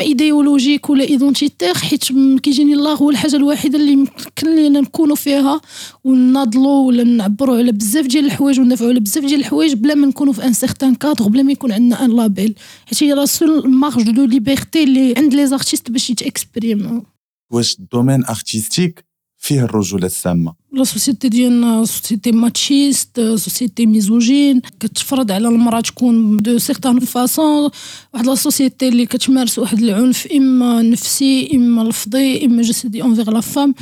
idéologique 0.00 0.90
ولا 0.90 1.04
identitaire 1.04 1.74
حيت 1.74 2.04
كيجيني 2.42 2.74
l'art 2.74 2.94
هو 2.94 3.10
الحاجة 3.10 3.36
الوحيدة 3.36 3.78
اللي 3.78 3.92
يمكن 3.92 4.54
لينا 4.56 4.80
نكونوا 4.80 5.16
فيها 5.16 5.60
وناضلوا 6.04 6.86
ولا 6.86 7.04
نعبروا 7.04 7.56
على 7.56 7.72
بزاف 7.72 8.06
ديال 8.06 8.24
الحوايج 8.24 8.60
وندافعوا 8.60 8.90
على 8.90 9.00
بزاف 9.00 9.24
ديال 9.24 9.40
الحوايج 9.40 9.72
بلا 9.74 9.94
ما 9.94 10.06
نكونوا 10.06 10.32
في 10.32 10.44
un 10.44 10.52
certain 10.52 10.94
cadre 10.94 11.28
بلا 11.28 11.42
ما 11.42 11.52
يكون 11.52 11.72
عندنا 11.72 12.04
un 12.04 12.16
label 12.16 12.54
حيت 12.86 13.02
هي 13.02 13.12
la 13.12 13.26
seule 13.26 13.68
marge 13.68 14.10
de 14.10 14.24
liberté 14.24 14.82
اللي 14.82 15.14
عند 15.16 15.34
les 15.34 15.46
artistes 15.46 15.90
باش 15.90 16.10
يتاكسبريمو 16.10 17.04
واش 17.52 17.78
ال 17.78 17.84
domaine 17.84 18.24
artistique 18.24 19.09
فيه 19.40 19.60
الرجوله 19.64 20.06
السامة. 20.06 20.52
la 20.72 20.84
société 20.84 21.28
ديالنا 21.28 21.84
société 21.84 22.32
machiste 22.32 23.20
société 23.20 23.86
misogyne 23.86 24.60
كتفرض 24.80 25.32
على 25.32 25.48
المراه 25.48 25.80
تكون 25.80 26.36
d'une 26.36 26.58
certaine 26.58 27.00
façon 27.00 27.70
واحد 28.14 28.26
la 28.26 28.34
société 28.34 28.88
اللي 28.88 29.06
كتمارس 29.06 29.58
واحد 29.58 29.78
العنف 29.82 30.26
اما 30.26 30.82
نفسي 30.82 31.50
اما 31.54 31.82
لفظي 31.82 32.44
اما 32.46 32.62
جسدي 32.62 33.02
envers 33.02 33.30
la 33.30 33.40
femme 33.40 33.74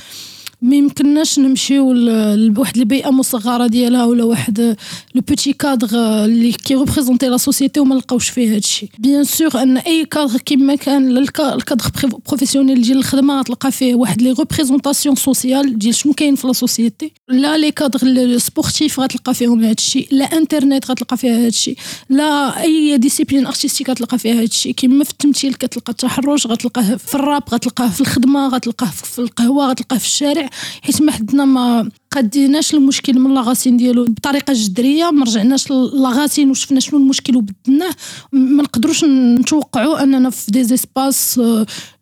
ما 0.63 0.77
يمكنناش 0.77 1.39
نمشيو 1.39 1.93
لواحد 1.93 2.77
البيئة 2.77 3.11
مصغرة 3.11 3.67
ديالها 3.67 4.05
ولا 4.05 4.25
واحد 4.25 4.77
le 5.15 5.23
petit 5.29 5.53
cadre 5.53 5.89
اللي 6.25 6.53
كي 6.53 6.75
ريبريزونتي 6.75 7.29
la 7.29 7.37
société 7.37 7.81
وما 7.81 7.95
نلقاوش 7.95 8.29
فيه 8.29 8.55
هادشي. 8.55 8.89
bien 8.99 9.25
sûr 9.25 9.63
أن 9.63 9.77
أي 9.77 10.05
كادر 10.05 10.39
كيما 10.39 10.75
كان 10.75 11.17
ال 11.17 11.25
c- 11.25 11.41
ال 11.41 11.48
cadre 11.48 11.85
pr- 12.03 12.13
professionnel 12.29 12.83
ديال 12.83 12.99
الخدمة 12.99 13.43
تلقى 13.43 13.73
فيه 13.73 13.95
واحد 13.95 14.23
les 14.23 14.33
représentations 14.33 15.17
sociales 15.17 15.79
ديال 15.79 15.95
شنو 15.95 16.13
كاين 16.13 16.35
في 16.35 16.47
la 16.47 16.53
société 16.53 17.13
لا 17.29 17.59
les 17.59 17.71
cadres 17.71 18.01
ال 18.07 18.17
sportifs 18.17 19.01
غتلقى 19.01 19.35
فيهم 19.35 19.65
هادشي 19.65 20.09
لا 20.11 20.25
انترنت 20.25 20.91
غتلقى 20.91 21.17
فيها 21.17 21.47
هادشي 21.47 21.75
لا 22.11 22.61
أي 22.63 22.99
discipline 22.99 23.47
artistique 23.47 23.91
غتلقى 23.91 24.19
فيها 24.19 24.43
هادشي. 24.43 24.73
كيما 24.73 25.05
في 25.05 25.11
التمثيل 25.11 25.55
كتلقى 25.55 25.91
التحرش 25.93 26.47
غتلقاه 26.47 26.97
في 26.97 27.15
الراب 27.15 27.43
غتلقاه 27.53 27.89
في 27.89 28.01
الخدمة 28.01 28.49
غتلقاه 28.49 28.91
في 28.91 29.19
القهوة 29.19 29.71
غتلقاه 29.71 29.99
في 29.99 30.05
الشارع. 30.07 30.48
حيت 30.83 31.03
ما 31.03 31.13
حدنا 31.13 31.45
ما 31.45 31.91
قديناش 32.11 32.75
المشكل 32.75 33.19
من 33.19 33.35
la 33.35 33.45
racine 33.45 33.77
ديالو 33.77 34.05
بطريقة 34.05 34.53
جذرية 34.53 35.11
ما 35.11 35.25
رجعناش 35.25 35.71
la 35.71 35.91
racine 35.91 36.51
وشفنا 36.51 36.81
شنو 36.81 37.01
المشكل 37.01 37.37
وبدلناه. 37.37 37.95
ما 38.33 38.63
نقدروش 38.63 39.05
نتوقعوا 39.05 40.03
أننا 40.03 40.31
في 40.31 40.51
des 40.51 40.65
espaces 40.65 41.41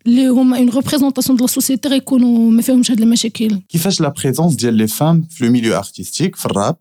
اللي 0.05 0.27
هما 0.27 0.57
une 0.57 0.69
représentation 0.69 1.37
de 1.37 1.43
la 1.45 1.51
société 1.51 1.89
غيكونوا 1.89 2.51
ما 2.51 2.61
فيهمش 2.61 2.91
هاد 2.91 3.01
المشاكل. 3.01 3.61
كيفاش 3.69 4.01
la 4.01 4.09
présence 4.09 4.55
ديال 4.55 4.73
les 4.73 4.87
femmes 4.87 5.27
في 5.29 5.45
le 5.45 5.51
milieu 5.51 5.77
artistique 5.77 6.35
في 6.35 6.45
الراب 6.45 6.75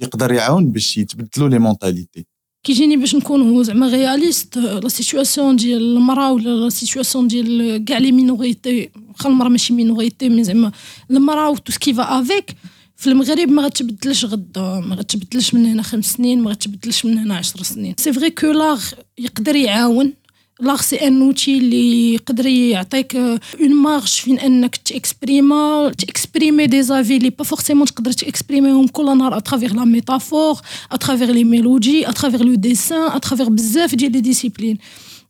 يقدر 0.00 0.32
يعاون 0.32 0.72
باش 0.72 0.98
يتبدلوا 0.98 1.48
les 1.48 1.58
mentalités 1.58 2.26
كيجيني 2.64 2.96
باش 2.96 3.14
نكونوا 3.14 3.62
زعما 3.62 3.88
réalistes 3.88 4.58
la 4.58 4.88
situation 4.88 5.56
ديال 5.56 5.96
المرأة 5.96 6.32
ولا 6.32 6.48
la 6.48 6.68
situation 6.68 7.28
ديال 7.28 7.84
كاع 7.84 7.98
les 7.98 8.12
minorités 8.12 8.90
واخا 9.08 9.28
المرأة 9.28 9.48
ماشي 9.48 9.72
minorité 9.72 10.28
mais 10.28 10.44
زعما 10.44 10.72
المرأة 11.10 11.50
و 11.50 11.56
tout 11.56 11.72
ce 11.72 11.81
qui 11.81 11.94
va 11.94 12.20
avec 12.20 12.54
في 12.96 13.06
المغرب 13.06 13.48
ما 13.48 13.62
غتبدلش 13.62 14.24
غدا 14.24 14.80
ما 14.80 14.94
غتبدلش 14.94 15.54
من 15.54 15.66
هنا 15.66 15.82
خمس 15.82 16.12
سنين 16.12 16.42
ما 16.42 16.50
غتبدلش 16.50 17.04
من 17.04 17.18
هنا 17.18 17.36
عشر 17.36 17.62
سنين. 17.62 17.94
c'est 17.98 18.12
vrai 18.12 18.30
que 18.30 18.46
l'art 18.46 18.84
يقدر 19.18 19.56
يعاون. 19.56 20.12
l'art 20.60 20.80
c'est 20.80 20.96
un 20.96 21.22
outil 21.22 21.58
اللي 21.58 22.14
يقدر 22.14 22.46
يعطيك 22.46 23.16
une 23.16 23.74
marge 23.82 24.06
فين 24.08 24.38
أنك 24.38 24.76
t'exprima 24.76 25.92
t'exprimer 25.98 26.66
des 26.66 26.82
avis 26.82 27.16
اللي 27.16 27.30
pas 27.30 27.44
forcément 27.44 27.86
تقدر 27.86 28.12
t'exprimer 28.12 28.74
هم 28.74 28.86
كل 28.86 29.18
نهار 29.18 29.36
اترافيغ 29.36 29.74
لا 29.74 29.84
ميتافور 29.84 30.60
اترافيغ 30.92 31.30
لي 31.30 31.44
ميلودي 31.44 32.08
اترافيغ 32.08 32.42
لو 32.42 32.54
ديسان 32.54 33.10
اترافيغ 33.12 33.48
بزاف 33.48 33.94
ديال 33.94 34.12
les 34.12 34.20
disciplines 34.20 34.78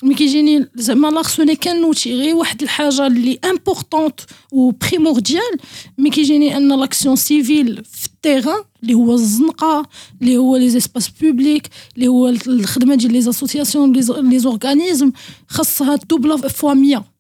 mais 0.03 0.15
كيجيني 0.15 0.69
زعما 0.75 1.09
l'art 1.09 1.29
ce 1.29 1.37
n'est 1.37 1.57
qu'un 1.57 1.81
outil 1.81 2.15
غير 2.15 2.35
واحد 2.35 2.63
الحاجة 2.63 3.07
اللي 3.07 3.39
importante 3.45 4.21
و 4.53 4.71
primordiale 4.71 5.59
mais 5.99 6.11
كيجيني 6.11 6.57
أن 6.57 6.81
l'action 6.81 7.17
civile 7.17 7.85
في 7.85 8.07
ال 8.07 8.14
terrain 8.14 8.65
اللي 8.83 8.95
هو 8.95 9.15
الزنقة 9.15 9.87
اللي 10.23 10.37
هو 10.37 10.57
les 10.57 10.71
espaces 10.71 11.09
publics 11.09 11.69
اللي 11.97 12.09
هو 12.09 12.29
الخدمة 12.29 12.95
ديال 12.95 13.13
les 13.13 13.21
associations 13.21 13.93
les 14.31 14.39
organismes 14.39 15.13
خاصها 15.49 15.97
de 15.97 16.10
plat 16.10 16.37
foi 16.37 16.75
100 16.75 17.14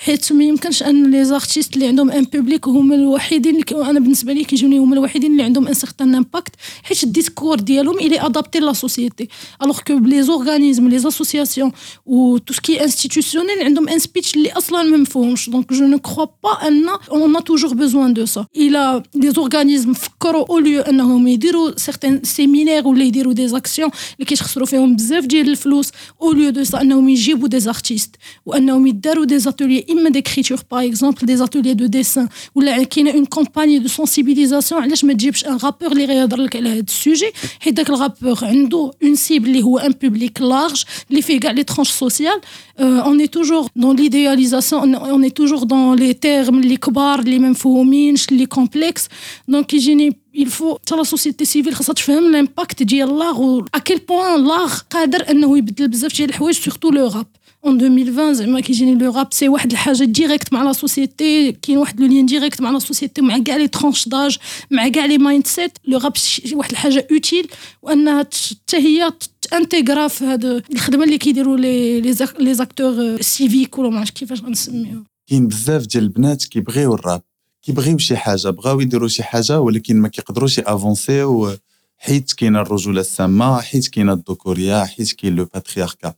حيت 0.00 0.32
ما 0.32 0.44
يمكنش 0.44 0.82
أن 0.82 1.10
les 1.10 1.24
artistes 1.24 1.74
اللي 1.74 1.86
عندهم 1.86 2.10
un 2.10 2.24
public 2.24 2.68
هما 2.68 2.94
الوحيدين 2.94 3.56
اللي 3.56 3.90
أنا 3.90 4.00
بالنسبة 4.00 4.32
لي 4.32 4.44
كيجوني 4.44 4.78
هما 4.78 4.94
الوحيدين 4.94 5.32
اللي 5.32 5.42
عندهم 5.42 5.68
un 5.68 5.74
certain 5.74 6.14
impact 6.14 6.52
حيت 6.82 7.04
ال 7.04 7.10
discours 7.10 7.60
ديالهم 7.60 7.98
الي 7.98 8.20
adapté 8.20 8.58
la 8.58 8.72
société 8.72 9.28
alors 9.62 9.80
que 9.80 9.98
les 9.98 10.22
organismes 10.22 10.88
les 10.88 10.98
associations 10.98 11.72
و 12.06 12.38
tout 12.38 12.54
ce 12.54 12.66
qui 12.66 12.84
institutionnel 12.84 13.62
عندهم 13.62 13.88
un 13.88 13.98
speech 13.98 14.34
اللي 14.34 14.52
أصلا 14.52 14.82
ما 14.82 14.96
مفهومش. 14.96 15.50
donc 15.50 15.72
je 15.72 15.84
ne 15.84 15.98
crois 15.98 16.26
pas 16.44 16.68
أن 16.68 16.88
on 17.10 17.36
a 17.36 17.40
toujours 17.40 17.74
besoin 17.74 18.14
de 18.14 18.26
ça 18.26 18.46
إلى 18.56 19.02
les 19.14 19.30
organismes 19.30 19.92
فكروا 19.92 20.44
au 20.50 20.58
lieu 20.58 20.82
أنهم 20.82 21.28
يديروا 21.28 21.78
certains 21.78 22.20
séminaires 22.24 22.88
ولا 22.88 23.04
يديروا 23.04 23.32
des 23.32 23.48
actions 23.48 23.90
اللي 24.14 24.24
كيتخسروا 24.26 24.66
فيهم 24.66 24.96
بزاف 24.96 25.26
ديال 25.26 25.48
الفلوس 25.50 25.90
au 26.22 26.32
lieu 26.32 26.50
de 26.50 26.64
ça 26.64 26.80
أنهم 26.80 27.08
يجيبوا 27.08 27.48
des 27.48 27.60
artistes 27.60 28.16
وأنهم 28.46 28.86
يداروا 28.86 29.24
des 29.24 29.38
ateliers 29.38 29.87
اما 29.90 30.10
d'écriture 30.10 30.58
par 30.70 30.86
exemple 30.86 31.26
des 31.26 31.36
ateliers 31.36 31.74
de 31.74 31.86
dessin 31.86 32.28
ولا 32.54 32.82
كاينة 32.82 33.10
une 33.10 33.24
campagne 33.24 33.78
de 33.78 33.88
sensibilisation 33.88 34.82
علاش 34.82 35.04
ما 35.04 35.12
تجيبش 35.12 35.44
un 35.44 35.58
rappeur 35.64 35.92
اللي 35.92 36.04
غيهضر 36.04 36.36
لك 36.36 36.56
على 36.56 36.68
هذا 36.68 36.80
ال 36.80 36.89
sujet 36.89 37.32
حيت 37.60 37.74
داك 37.74 37.90
ال 37.90 37.96
rappeur 37.96 38.38
عنده 38.42 38.90
une 39.02 39.14
cible 39.14 39.48
اللي 39.48 39.62
هو 39.62 39.78
un 39.78 39.92
public 40.02 40.40
large 40.42 40.84
اللي 41.10 41.22
فيه 41.22 41.40
كاع 41.40 41.50
les 41.50 41.64
tranches 41.64 41.90
sociales 41.90 42.40
on 42.78 43.20
est 43.20 43.26
toujours 43.26 43.68
dans 43.76 43.96
l'idéalisation 43.96 44.94
on 44.94 45.24
est 45.24 45.30
toujours 45.30 45.62
dans 45.62 45.96
les 45.96 46.12
termes 46.12 46.58
اللي 46.58 46.76
كبار 46.76 47.18
اللي 47.18 47.38
ما 47.38 47.50
مفهومينش 47.50 48.28
اللي 48.28 48.46
complexes 48.46 49.08
donc 49.48 49.66
كيجيني 49.66 50.16
il 50.38 50.48
faut 50.48 50.78
حتى 50.86 50.96
la 50.96 51.02
société 51.02 51.44
civile 51.44 51.74
خاصها 51.74 51.92
تفهم 51.92 52.32
l'impact 52.32 52.82
ديال 52.82 53.18
l'art 53.18 53.42
و 53.42 53.64
à 53.74 53.79
quel 53.79 53.98
point 53.98 54.44
l'art 54.44 54.78
قادر 54.90 55.30
انه 55.30 55.58
يبدل 55.58 55.88
بزاف 55.88 56.16
ديال 56.16 56.28
الحوايج 56.28 56.54
surtout 56.54 56.90
le 56.90 57.08
rap 57.08 57.26
en 57.64 57.80
2020 57.80 58.34
زعما 58.34 58.60
كيجيني 58.60 58.94
le 59.04 59.12
rap 59.12 59.28
c'est 59.32 59.48
واحد 59.48 59.70
الحاجة 59.72 60.04
directe 60.04 60.52
مع 60.52 60.62
la 60.62 60.72
société 60.72 61.52
كاين 61.52 61.78
واحد 61.78 62.00
le 62.00 62.06
lien 62.06 62.26
direct 62.26 62.60
مع 62.60 62.70
la 62.70 62.78
société 62.78 63.20
مع 63.22 63.38
كاع 63.38 63.56
les 63.56 63.68
tranches 63.68 64.08
d'âge 64.08 64.38
مع 64.70 64.88
كاع 64.88 65.06
les 65.06 65.18
mindsets 65.18 65.78
le 65.84 65.98
rap 65.98 66.12
واحد 66.52 66.70
الحاجة 66.70 67.06
utile 67.12 67.46
وأنها 67.82 68.18
حتى 68.22 68.76
هي 68.76 69.12
t'intégra 69.50 70.08
في 70.08 70.24
هاد 70.24 70.44
الخدمة 70.72 71.04
اللي 71.04 71.18
كيديروا 71.18 71.56
les 71.56 72.00
les 72.00 72.12
act- 72.12 72.40
les 72.40 72.54
acteurs 72.54 73.20
civiques 73.22 73.78
ولا 73.78 73.88
ما 73.90 73.98
عرفتش 73.98 74.20
كيفاش 74.20 74.42
غنسميهم 74.42 75.04
كاين 75.26 75.48
بزاف 75.48 75.86
ديال 75.86 76.04
البنات 76.04 76.44
كيبغيو 76.44 76.94
الراب 76.94 77.22
كيبغيو 77.62 77.98
شي 77.98 78.16
حاجة 78.16 78.50
بغاو 78.50 78.80
يديروا 78.80 79.08
شي 79.08 79.22
حاجة 79.22 79.60
ولكن 79.60 79.96
ما 79.96 80.08
كيقدروش 80.08 80.58
ي 80.58 80.69
avancer 80.69 81.45
و 81.45 81.56
حيت 81.98 82.32
كاينة 82.32 82.60
الرجولة 82.60 83.00
السامة 83.00 83.60
حيت 83.60 83.88
كاينة 83.88 84.12
الذكوريه 84.12 84.84
حيت 84.84 85.12
كاين 85.12 85.36
le 85.36 85.44
patriarcat 85.54 86.14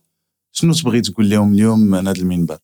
شنو 0.51 0.73
تبغي 0.73 1.01
تقول 1.01 1.29
لهم 1.29 1.53
اليوم 1.53 1.79
من 1.79 2.07
هذا 2.07 2.21
المنبر؟ 2.21 2.57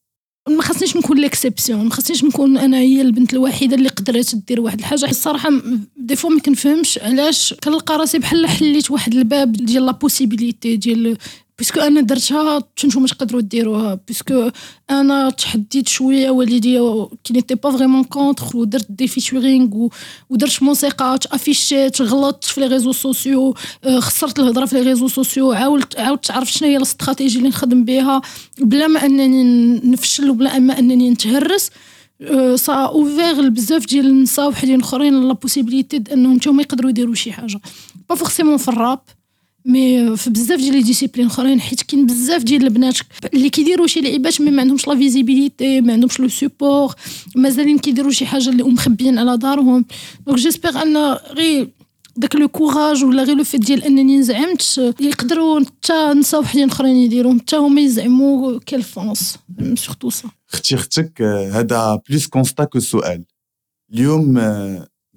ما 0.50 0.62
خصنيش 0.62 0.98
نكون 0.98 1.17
l'exception 1.20 1.84
ما 1.86 1.89
خصنيش 1.89 2.24
نكون 2.24 2.58
أنا 2.58 2.77
هي 2.77 3.01
البنت 3.01 3.34
الوحيدة 3.34 3.75
اللي 3.75 3.89
قدرت 3.89 4.36
دير 4.36 4.62
واحد 4.62 4.79
الحاجة 4.79 5.10
الصراحة 5.10 5.50
des 5.98 6.16
fois 6.16 6.30
ما 6.29 6.39
كنفهمش 6.39 7.00
علاش 7.00 7.53
كنلقى 7.53 7.98
راسي 7.98 8.20
بحال 8.20 8.48
حليت 8.48 8.91
واحد 8.91 9.13
الباب 9.13 9.51
ديال 9.51 9.86
la 9.86 9.92
possibilité 9.92 10.75
ديال 10.75 11.17
parce 11.60 11.72
que 11.72 11.80
أنا 11.80 12.02
درتها 12.02 12.64
تنتوما 12.76 13.08
تقدروا 13.08 13.42
ديروها. 13.42 14.00
parce 14.08 14.35
que 14.35 14.51
أنا 14.90 15.30
تحديت 15.30 15.88
شوية 15.88 16.30
والديا 16.30 17.08
qui 17.24 17.34
n'étaient 17.34 17.56
pas 17.56 17.72
vraiment 17.72 18.04
contre 18.04 18.58
ودرت 18.58 18.92
des 18.92 19.08
featurings 19.08 19.88
ودرت 20.30 20.64
موسيقى 20.64 21.20
afficher 21.32 21.94
ت 21.94 22.01
غلطت 22.02 22.44
في 22.44 22.62
les 22.62 22.68
réseaux 22.68 22.92
sociaux 22.92 23.56
خسرت 24.00 24.40
الهضرة 24.40 24.66
في 24.66 24.76
les 24.75 24.82
réseaux 24.82 25.08
sociaux 25.08 25.51
عاودت 25.52 26.00
عاودت 26.00 26.32
عرفت 26.32 26.58
شنو 26.58 26.70
هي 26.70 26.78
الاستراتيجي 26.78 27.38
اللي 27.38 27.50
نخدم 27.50 27.86
بها. 27.86 28.22
بلا 28.60 28.88
ما 28.88 29.06
أنني 29.06 29.82
نفشل 29.84 30.30
وبلا 30.30 30.60
ما 30.60 30.80
أنني 30.80 31.10
نتهرس 31.10 31.70
ça 32.56 32.74
ouvert 32.74 33.50
بزاف 33.50 33.86
ديال 33.86 34.06
النساء 34.06 34.48
وحدين 34.48 34.80
أخرين 34.82 35.28
la 35.27 35.34
possibilité 35.34 36.04
انهم 36.14 36.36
نتوما 36.36 36.62
يقدروا 36.62 36.90
يديروا 36.90 37.16
شي 37.16 37.32
حاجة. 37.32 37.60
pas 38.10 38.16
forcément 38.16 38.58
في 38.58 38.68
ال 38.68 38.75
rap 38.75 39.00
mais 39.68 40.18
في 40.18 40.30
بزاف 40.30 40.60
ديال 40.60 40.74
les 40.74 40.82
disciplines 40.82 41.25
اخرين 41.26 41.62
حيت 41.62 41.82
كاين 41.82 42.06
بزاف 42.06 42.44
ديال 42.44 42.64
البنات 42.64 42.98
اللي 43.34 43.50
كيديروا 43.50 43.88
شي 43.88 44.02
لعيبات 44.02 44.42
mais 44.42 44.51
ما 44.52 44.62
عندهمش 44.62 44.88
la 44.88 44.96
visibilité 44.96 45.82
ما 45.82 45.94
عندهمش 45.94 46.20
le 46.20 46.27
support 46.27 46.94
مازالين 47.36 47.80
كيديروا 47.80 48.12
شي 48.12 48.26
حاجة 48.26 48.50
اللي 48.50 48.64
مخبيين 48.64 49.18
على 49.18 49.38
دارهم. 49.38 49.86
donc 50.27 50.39
j'espère 50.39 50.82
أن 50.82 50.98
غير 51.14 51.70
داك 52.18 52.36
le 52.36 52.48
courage 52.48 53.04
ولا 53.04 53.24
غير 53.24 53.38
le 53.38 53.44
fait 53.44 53.62
ديال 53.62 53.84
أنني 53.84 54.18
نزعمت 54.18 54.96
يقدروا 55.00 55.60
حتى 55.60 56.14
نساو 56.20 56.42
وحدين 56.42 56.70
أخرين 56.70 56.96
يديروا. 56.96 57.40
حتى 57.40 57.56
هما 57.56 57.82
يزعموا 57.82 58.60
qu'elles 58.60 58.84
foncent 58.84 59.38
surtout 59.75 60.10
ça 60.10 60.30
أختي 60.54 60.76
أختك 60.76 61.22
هذا 61.52 62.02
plus 62.10 62.27
constat 62.27 62.63
que 62.63 62.80
سؤال. 62.80 63.24
اليوم 63.94 64.34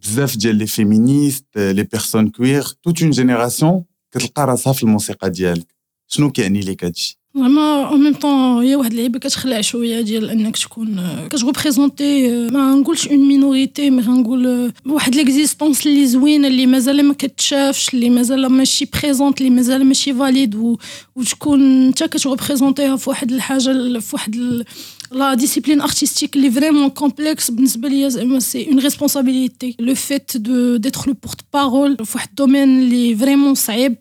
بزاف 0.02 0.36
ديال 0.36 0.56
les 0.56 0.66
féministes 0.66 1.44
les 1.56 1.82
personnes 1.82 2.28
queer 2.28 2.62
toute 2.62 3.02
une 3.02 3.10
génération 3.10 3.84
كتلقى 4.12 4.46
راسها 4.46 4.72
في 4.72 4.82
الموسيقى 4.82 5.30
ديالك. 5.30 5.74
شنو 6.08 6.32
كيعني 6.32 6.60
لك 6.60 6.84
هادشي 6.84 7.19
زعما 7.34 7.88
en 7.88 8.04
même 8.04 8.14
temps 8.14 8.62
هي 8.62 8.76
واحد 8.76 8.90
اللعيبه 8.90 9.18
كتخلع 9.18 9.60
شوية 9.60 10.00
ديال 10.00 10.30
انك 10.30 10.56
تكون 10.56 11.00
كت 11.30 11.45
représenter 11.45 12.28
ما 12.48 12.74
نقولش 12.74 13.08
une 13.08 13.28
minorité 13.28 13.90
mais 13.90 14.02
غنقول 14.02 14.72
واحد 14.86 15.14
l'existence 15.14 15.86
اللي 15.86 16.06
زوينه 16.06 16.48
اللي 16.48 16.66
مازال 16.66 17.02
ما 17.04 17.14
كتشافش 17.14 17.94
اللي 17.94 18.10
مازال 18.10 18.46
ماشي 18.46 18.88
présente 18.92 19.40
اللي 19.40 19.50
مازال 19.50 19.84
ماشي 19.84 20.14
valide 20.14 20.54
و... 20.54 20.76
وتكون 21.16 21.86
انت 21.86 22.04
كت 22.04 22.17
représenter 22.17 22.90
ها 22.90 22.96
في 22.96 23.10
واحد 23.10 23.32
الحاجة 23.32 23.98
في 23.98 24.10
واحد 24.12 24.64
la 25.12 25.34
discipline 25.34 25.80
artistique 25.80 26.36
اللي 26.36 26.50
vraiment 26.50 26.90
complexe 26.90 27.50
بالنسبة 27.50 27.88
ليا 27.88 28.08
زعما 28.08 28.40
c'est 28.40 28.68
une 28.68 28.78
responsabilité 28.78 29.76
le 29.78 29.94
fait 29.94 30.36
de 30.36 30.76
d'être 30.76 31.06
le 31.06 31.16
porte-parole 31.22 31.96
في 32.04 32.12
واحد 32.14 32.28
الدومين 32.28 32.80
اللي 32.80 33.16
vraiment 33.16 33.54
صعيب 33.54 33.96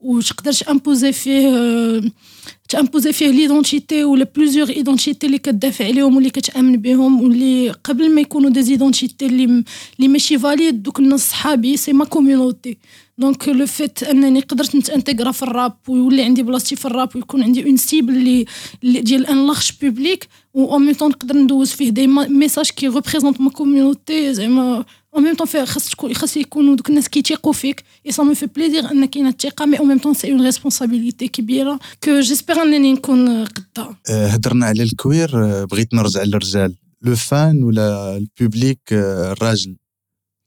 وتقدرش 0.00 0.62
imposer 0.62 1.12
فيه 1.12 1.50
t'imposer 2.74 3.12
فيه 3.12 3.28
l'identité 3.30 4.04
ولا 4.04 4.26
plusieurs 4.36 4.68
identités 4.68 5.26
اللي 5.26 5.38
كتدافع 5.38 5.84
عليهم 5.84 6.14
واللي 6.14 6.30
كتأمن 6.30 6.76
بهم 6.76 7.22
واللي 7.22 7.70
قبل 7.70 8.10
ما 8.10 8.20
يكونوا 8.20 8.50
des 8.50 8.60
identités 8.60 9.26
اللي 9.26 9.44
اللي 9.44 10.08
ماشي 10.08 10.38
valides 10.38 10.82
دوك 10.82 10.98
الناس 10.98 11.30
صحابي 11.30 11.76
c'est 11.76 11.92
ma 11.92 12.04
community. 12.04 12.76
donc 13.18 13.48
le 13.48 13.66
fait 13.66 14.02
أنني 14.02 14.40
قدرت 14.40 14.76
نت 14.76 14.88
intégra 14.88 15.32
في 15.32 15.42
الراب 15.42 15.72
ويولي 15.88 16.22
عندي 16.22 16.42
بلاصتي 16.42 16.76
في 16.76 16.84
الراب 16.84 17.16
ويكون 17.16 17.42
عندي 17.42 17.64
une 17.64 17.76
cible 17.76 18.14
اللي 18.82 19.00
ديال 19.00 19.26
un 19.26 19.46
large 19.46 19.70
public 19.82 20.28
و 20.54 20.72
en 20.72 20.86
même 20.86 20.94
temps 20.94 21.10
نقدر 21.10 21.36
ندوز 21.36 21.70
فيه 21.70 21.90
des 21.90 22.06
messages 22.06 22.70
qui 22.70 22.88
représentent 22.88 23.40
ma 23.40 23.50
community 23.50 24.34
زعما 24.34 24.84
en 25.16 25.24
même 25.24 25.34
temps 25.34 25.66
خاص 25.66 25.88
تكون 25.88 26.14
خاص 26.14 26.36
يكونوا 26.36 26.76
دوك 26.76 26.88
الناس 26.88 27.08
كيتيقوا 27.08 27.52
فيك 27.52 27.84
et 28.06 28.12
ça 28.12 28.22
me 28.22 28.34
fait 28.34 28.46
plaisir 28.46 28.90
ان 28.90 29.04
كاينة 29.04 29.28
الثقه 29.28 29.66
mais 29.66 29.78
en 29.78 29.88
même 29.88 29.98
temps 29.98 30.14
c'est 30.14 30.32
une 30.32 30.44
responsabilité 30.44 31.28
كبيره 31.28 31.78
que 32.04 32.20
j'espère 32.20 32.62
انني 32.62 32.92
نكون 32.92 33.44
قدها 33.44 33.96
هضرنا 34.08 34.66
على 34.66 34.82
ال 34.82 34.90
queer 34.90 35.30
بغيت 35.64 35.94
نرجع 35.94 36.22
للرجال 36.22 36.74
les 37.02 37.16
fans 37.16 37.62
ولا 37.62 38.16
ال 38.16 38.25
public 38.25 38.80
الراجل 38.92 39.76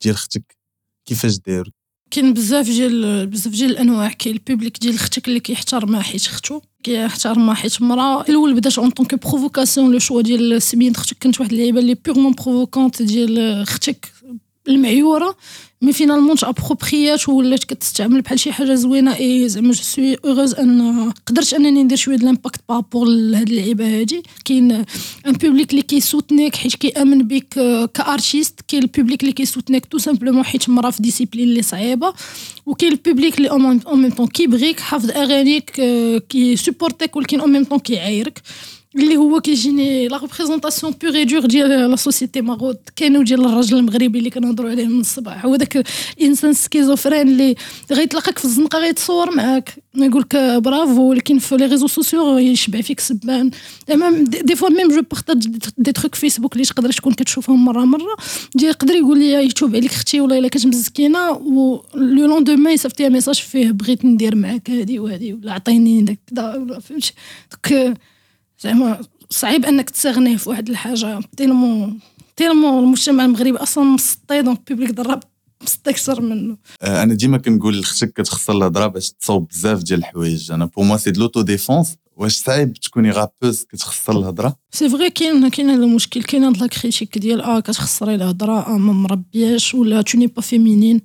ديال 0.03 0.13
أختك 0.13 0.57
كيفاش 1.05 1.38
داير 1.38 1.71
كاين 2.12 2.33
بزاف 2.33 2.65
ديال 2.65 3.27
بزاف 3.27 3.53
ديال 3.53 3.71
الانواع 3.71 4.12
كاين 4.12 4.36
ال 4.36 4.41
public 4.41 4.77
ديال 4.81 4.95
أختك 4.95 5.27
اللي 5.27 5.39
كيحترمها 5.39 6.01
حيت 6.01 6.25
اختو 6.25 6.62
كيحترمها 6.83 7.53
حيت 7.53 7.81
مرا 7.81 8.21
الأول 8.21 8.53
بدات 8.53 8.77
en 8.77 8.89
tant 8.89 9.04
que 9.04 9.15
provocation 9.15 9.91
le 9.91 10.00
choix 10.00 10.22
ديال 10.21 10.62
سميت 10.62 10.95
أختك 10.95 11.17
كانت 11.17 11.39
واحد 11.39 11.51
اللعيبه 11.51 11.79
اللي 11.79 11.95
purement 12.06 12.32
provocante 12.32 13.01
ديال 13.01 13.39
أختك 13.39 14.13
المعيورة 14.67 15.38
mais 15.82 15.94
finalement 15.94 16.36
t'approprier 16.36 17.22
ات 17.22 17.29
ولات 17.29 17.63
كتستعمل 17.63 18.21
بحال 18.21 18.39
شي 18.39 18.51
حاجة 18.51 18.74
زوينة. 18.74 19.15
إي 19.15 19.50
زعما 19.50 19.71
je 19.72 19.82
suis 19.82 20.15
heureuse 20.25 20.53
أن 20.53 21.12
قدرت 21.25 21.53
أنني 21.53 21.83
ندير 21.83 21.97
شوية 21.97 22.15
د 22.17 22.38
par 22.70 22.81
rapport 22.81 23.08
لهاد 23.07 23.50
اللعيبة 23.50 24.00
هادي. 24.00 24.24
كاين 24.45 24.71
un 25.27 25.34
public 25.34 25.72
اللي 25.71 25.81
كي 25.82 25.95
soutenir 25.95 26.49
ك 26.49 26.56
حيت 26.55 26.75
كيأمن 26.75 27.27
بك 27.27 27.53
ك 27.94 28.02
artiste 28.02 28.60
كاين 28.67 28.83
ال 28.84 28.89
public 28.89 29.22
اللي 29.21 29.33
كي 29.34 29.43
soutenir 29.43 29.81
ك 29.81 29.86
tout 29.86 29.98
simplement 29.98 30.46
حيت 30.45 30.69
مرا 30.69 30.91
في 30.91 31.01
discipline 31.01 31.50
اللي 31.50 31.62
صعيبة. 31.62 32.13
وكاين 32.65 32.91
ال 32.91 32.98
public 32.98 33.38
اللي 33.38 33.49
en 33.50 33.82
même 33.93 34.10
temps 34.10 34.28
كيبغيك 34.27 34.80
حافظ 34.80 35.12
أغانيك 35.12 35.71
كي 36.30 36.56
supporter 36.56 37.10
ك 37.10 37.15
ولكن 37.15 37.39
en 37.39 37.52
même 37.52 37.63
temps 37.63 37.80
كيعايرك. 37.80 38.41
اللي 38.97 39.17
هو 39.17 39.41
كيجيني 39.41 40.07
la 40.08 40.17
représentation 40.17 40.93
pure 41.02 41.15
et 41.15 41.26
dure 41.26 41.45
ديال 41.45 41.89
la 41.89 41.95
société 41.95 42.41
marocaine 42.41 43.23
ديال 43.23 43.45
الراجل 43.45 43.77
المغربي 43.77 44.19
اللي 44.19 44.29
كنهضروا 44.29 44.69
عليه 44.69 44.86
من 44.88 44.99
الصباح. 44.99 45.45
هو 45.45 45.55
داك 45.55 45.83
الإنسان 46.17 46.53
schizophrène 46.54 47.28
اللي 47.27 47.55
غيتلاقاك 47.91 48.38
في 48.38 48.45
الزنقة 48.45 48.79
غيتصور 48.79 49.36
معاك. 49.36 49.73
يقول 49.95 50.21
لك 50.21 50.36
برافو 50.38 51.10
ولكن 51.10 51.39
في 51.39 51.57
les 51.58 51.65
réseaux 51.65 51.88
sociaux 51.88 52.38
يشبع 52.38 52.81
فيك 52.81 52.99
سبان. 52.99 53.51
des 54.23 54.56
fois 54.56 54.69
même 54.69 54.88
je 54.88 55.02
partage 55.12 55.47
des 55.78 55.91
trucs 55.91 56.15
Facebook 56.15 56.54
اللي 56.53 56.65
تقدر 56.65 56.91
تكون 56.91 57.13
كتشوفهم 57.13 57.65
مرة 57.65 57.86
مرة. 57.86 58.17
ديال 58.55 58.69
يقدر 58.69 58.95
يقول 58.95 59.19
لي 59.19 59.33
يتوب 59.33 59.75
عليك 59.75 59.91
أختي 59.91 60.21
ولا 60.21 60.38
إلا 60.38 60.47
كانت 60.47 60.67
مسكينة 60.67 61.31
و 61.31 61.81
le 61.95 62.26
lendemain 62.26 62.73
يصيفط 62.73 62.99
لي 62.99 63.10
message 63.10 63.36
فيه 63.36 63.71
بغيت 63.71 64.05
ندير 64.05 64.36
معاك 64.36 64.69
هادي 64.69 64.99
وهادي 64.99 65.33
ولا 65.33 65.53
عطيني 65.53 66.01
داك 66.01 66.19
فهمتي. 66.81 67.13
donc 67.65 67.97
زعما 68.60 69.00
صعيب 69.30 69.65
انك 69.65 69.89
تسغنيه 69.89 70.38
في 70.38 70.50
واحد 70.50 70.70
الحاجة. 70.70 71.20
tellement 71.38 72.00
tellement 72.36 72.84
المجتمع 72.84 73.26
المغربي 73.26 73.58
أصلا 73.58 73.84
مسطي 73.84 74.41
donc 74.41 74.62
public 74.67 74.91
ضرب 74.91 75.24
مسطي 75.63 75.89
أكثر 75.89 76.22
منه. 76.22 76.58
أنا 76.84 77.13
ديما 77.13 77.38
كنقول 77.38 77.80
لختك 77.80 78.13
كتخسر 78.13 78.58
الهضره 78.58 78.88
باش 78.88 79.12
تصوب 79.12 79.48
بزاف 79.48 79.84
ديال 79.84 80.00
الحوايج. 80.00 80.52
أنا 80.52 80.65
pour 80.65 80.84
moi 80.84 80.97
c'est 80.97 81.12
de 81.12 81.21
l'auto-défense 81.21 81.95
واش 82.17 82.36
صعيب 82.36 82.74
تكوني 82.74 83.12
rappeuse 83.12 83.63
كتخسر 83.63 84.20
الهضره 84.20 84.56
c'est 84.71 84.89
vrai 84.89 85.10
كاين 85.10 85.48
كاين 85.48 85.70
هذا 85.70 85.84
المشكل 85.84 86.24
كاين 86.24 86.43
هاد 86.43 86.58
la 86.58 86.67
critique 86.67 87.17
ديال 87.17 87.41
آه 87.41 87.60
كتخسري 87.60 88.15
الهضره 88.15 88.67
آه 88.67 88.78
ما 88.78 88.93
مربياش 88.93 89.74
ولا 89.74 90.02
tu 90.02 90.17
n'es 90.17 90.28
pas 90.28 90.41
féminine 90.41 91.02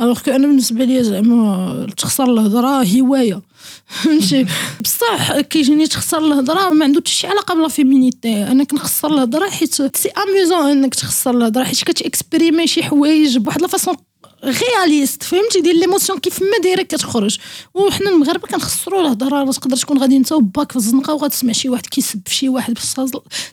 alors 0.00 0.20
أنا 0.28 0.46
بالنسبة 0.46 0.84
لي 0.84 1.04
زعما 1.04 1.86
تخسر 1.96 2.24
الهضرة 2.24 2.84
هواية. 2.84 3.42
فهمتي؟ 3.86 4.46
بصح 4.84 5.40
كيجيني 5.40 5.86
تخسر 5.86 6.18
الهضرة 6.18 6.70
ما 6.70 6.84
عنده 6.84 7.00
حتى 7.00 7.10
شي 7.10 7.26
علاقة 7.26 7.54
ب 7.54 7.59
la 7.59 7.68
féminité 7.68 8.42
أنا 8.42 8.64
كنخسر 8.64 9.14
الهضرة 9.14 9.50
حيت 9.50 9.96
c'est 9.96 10.08
amusant 10.08 10.70
أنك 10.70 10.94
تخسر 10.94 11.30
الهضرة 11.30 11.64
حيت 11.64 11.84
كت 11.84 12.00
exprimer 12.00 12.66
شي 12.66 12.82
حوايج 12.82 13.38
بواحد 13.38 13.62
la 13.62 13.68
façon 13.68 13.96
réaliste 14.44 15.22
فهمتي؟ 15.22 15.60
ديال 15.60 15.80
l'émotion 15.80 16.18
كيف 16.18 16.42
ما 16.42 16.58
دايرة 16.62 16.82
كتخرج. 16.82 17.38
وحنا 17.74 18.10
المغاربة 18.10 18.48
كنخسروا 18.48 19.00
الهضره 19.00 19.50
تقدر 19.52 19.76
تكون 19.76 19.98
غادي 19.98 20.16
انت 20.16 20.32
وباك 20.32 20.72
في 20.72 20.76
الزنقة 20.76 21.14
وغتسمع 21.14 21.52
شي 21.52 21.68
واحد 21.68 21.86
كيسب 21.86 22.20
في 22.26 22.34
شي 22.34 22.48
واحد 22.48 22.74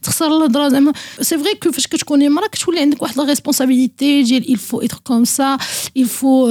تخسر 0.02 0.28
الهضره 0.28 0.70
زعما. 0.70 0.94
c'est 1.22 1.38
vrai 1.38 1.56
que 1.56 1.72
فاش 1.72 1.88
كتكوني 1.88 2.30
مرا 2.30 2.48
كتولي 2.48 2.80
عندك 2.80 3.02
واحد 3.02 3.18
la 3.18 3.24
responsabilité 3.24 4.24
ديال 4.24 4.58
ça 5.26 5.58
il 6.02 6.08
faut 6.18 6.48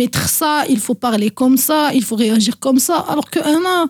mettre 0.00 0.24
ça 0.40 0.52
il 0.74 0.80
faut 0.86 0.98
parler 1.06 1.30
comme 1.40 1.56
ça 1.68 1.80
il 1.98 2.04
faut 2.08 2.16
réagir 2.16 2.54
comme 2.58 2.78
ça. 2.78 2.96
Alors 3.08 3.30
que 3.30 3.38
أنا 3.38 3.88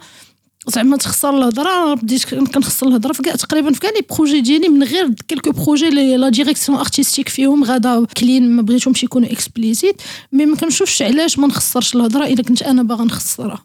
زعما 0.69 0.97
تخسر 0.97 1.39
الهضرة 1.39 1.95
بديت 1.95 2.35
كنخسر 2.35 2.87
الهضرة 2.89 3.13
في 3.13 3.23
تقريبا 3.23 3.73
في 3.73 3.81
كاع 3.81 3.91
les 3.91 4.03
projets 4.17 4.41
ديالي 4.41 4.69
من 4.69 4.83
غير 4.83 5.15
quelques 5.29 5.51
projets 5.51 5.91
لي 5.91 6.17
la 6.17 6.29
direction 6.29 6.79
artistique 6.79 7.29
فيهم 7.29 7.65
غادا 7.65 8.05
clean 8.05 8.51
ما 8.51 8.63
بغيتهمش 8.63 9.05
يكونوا 9.05 9.33
explicites 9.33 10.03
mais 10.33 10.47
ما 10.47 10.57
كنشوفش 10.57 11.03
علاش 11.03 11.39
ما 11.39 11.47
نخسرش 11.47 11.97
الهضرة 11.97 12.25
إلا 12.27 12.43
كنت 12.43 12.63
أنا 12.63 12.83
باغا 12.83 13.05
نخسرها. 13.05 13.65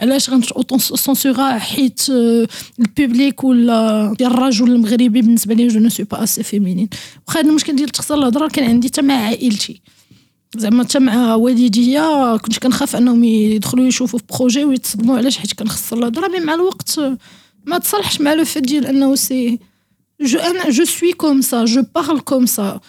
علاش 0.00 0.30
غنت 0.30 0.44
censurer 0.78 1.58
حيت 1.58 2.00
ال 2.78 2.87
public 2.87 3.44
ولا 3.44 4.14
ديال 4.18 4.30
الرجل 4.30 4.72
المغربي 4.72 5.08
بالنسبة 5.08 5.54
لي 5.54 5.68
je 5.68 5.80
ne 5.80 5.88
suis 5.88 6.06
pas 6.10 6.22
assez 6.22 6.42
féminine 6.42 6.88
واخا 7.28 7.40
المشكل 7.40 7.76
ديال 7.76 7.88
تخسر 7.88 8.14
الهضرة 8.14 8.48
كان 8.48 8.64
عندي 8.64 8.88
حتى 8.88 9.02
مع 9.02 9.14
عائلتي. 9.14 9.80
زعما 10.56 10.86
مع 10.96 11.34
والديا 11.34 12.36
كنت 12.36 12.58
كنخاف 12.58 12.96
أنهم 12.96 13.24
يدخلوا 13.24 13.86
يشوفوا 13.86 14.18
في 14.18 14.24
projet 14.38 14.64
ويتصدموا 14.64 15.16
علاش 15.16 15.38
حيت 15.38 15.52
كنخسر 15.52 15.98
الهضره 15.98 16.28
mais 16.28 16.40
مع 16.40 16.54
الوقت 16.54 17.00
ما 17.66 17.78
تصالحش 17.78 18.20
مع 18.20 18.34
le 18.34 18.44
fait 18.44 18.62
ديال 18.62 18.86
أنه 18.86 19.14
c'est 19.14 19.58
je 20.20 20.38
أنا 20.38 20.70
je 20.70 20.84
suis 20.84 21.12
comme 21.12 21.40
ça 21.40 21.64
je 21.64 21.82
parle 21.94 22.20
comme 22.20 22.46
ça 22.46 22.80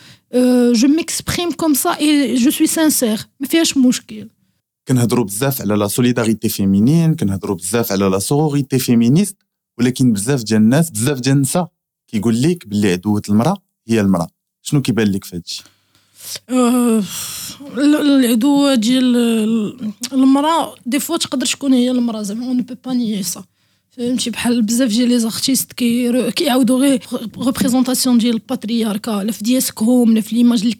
je 0.73 0.87
m'exprime 0.87 1.51
comme 1.51 1.73
ça 1.73 1.89
et 1.89 2.35
je 2.35 2.51
suis 2.51 2.67
sincère 2.67 3.19
ما 3.39 3.47
فيهاش 3.47 3.77
مشكل. 3.77 4.29
كنهضروا 4.87 5.25
بزاف 5.25 5.61
على 5.61 5.75
la 5.75 5.87
solidarité 5.87 6.49
féminine 6.49 7.15
كنهضروا 7.15 7.55
بزاف 7.55 7.91
على 7.91 8.05
la 8.05 8.19
sororité 8.19 8.79
féministe 8.79 9.37
ولكن 9.79 10.13
بزاف 10.13 10.43
ديال 10.43 10.61
الناس 10.61 10.89
بزاف 10.89 11.19
ديال 11.19 11.35
النساء 11.35 11.67
كيقول 12.07 12.41
لك 12.41 12.67
باللي 12.67 12.91
عدوة 12.91 13.21
المرأة 13.29 13.57
هي 13.87 14.01
المرأة. 14.01 14.27
شنو 14.61 14.81
كيبان 14.81 15.07
لك 15.07 15.23
في 15.23 15.41
العدوة 17.77 18.75
ديال 18.75 19.15
المرأة 20.13 20.75
des 20.85 20.99
fois 20.99 21.17
تقدر 21.17 21.45
تكون 21.45 21.73
هي 21.73 21.91
المرأة 21.91 22.21
زعما 22.21 22.45
on 22.45 22.61
peut 22.61 22.75
pas 22.85 22.93
nier 22.93 23.23
ça 23.23 23.43
فهمتي؟ 23.97 24.29
بحال 24.29 24.61
بزاف 24.61 24.89
ديال 24.89 25.09
les 25.09 25.19
artistes 25.19 25.73
qui 25.73 26.31
كيعاودوا 26.31 26.79
غير 26.79 27.01
représentation 27.37 28.17
ديال 28.17 28.33
ال 28.33 28.40
patriarcat 28.40 29.11
لا 29.11 29.31
في 29.31 29.43
discours 29.43 29.83
هوم 29.83 30.13
لا 30.13 30.21
في 30.21 30.35
l'image 30.35 30.61
اللي 30.61 30.73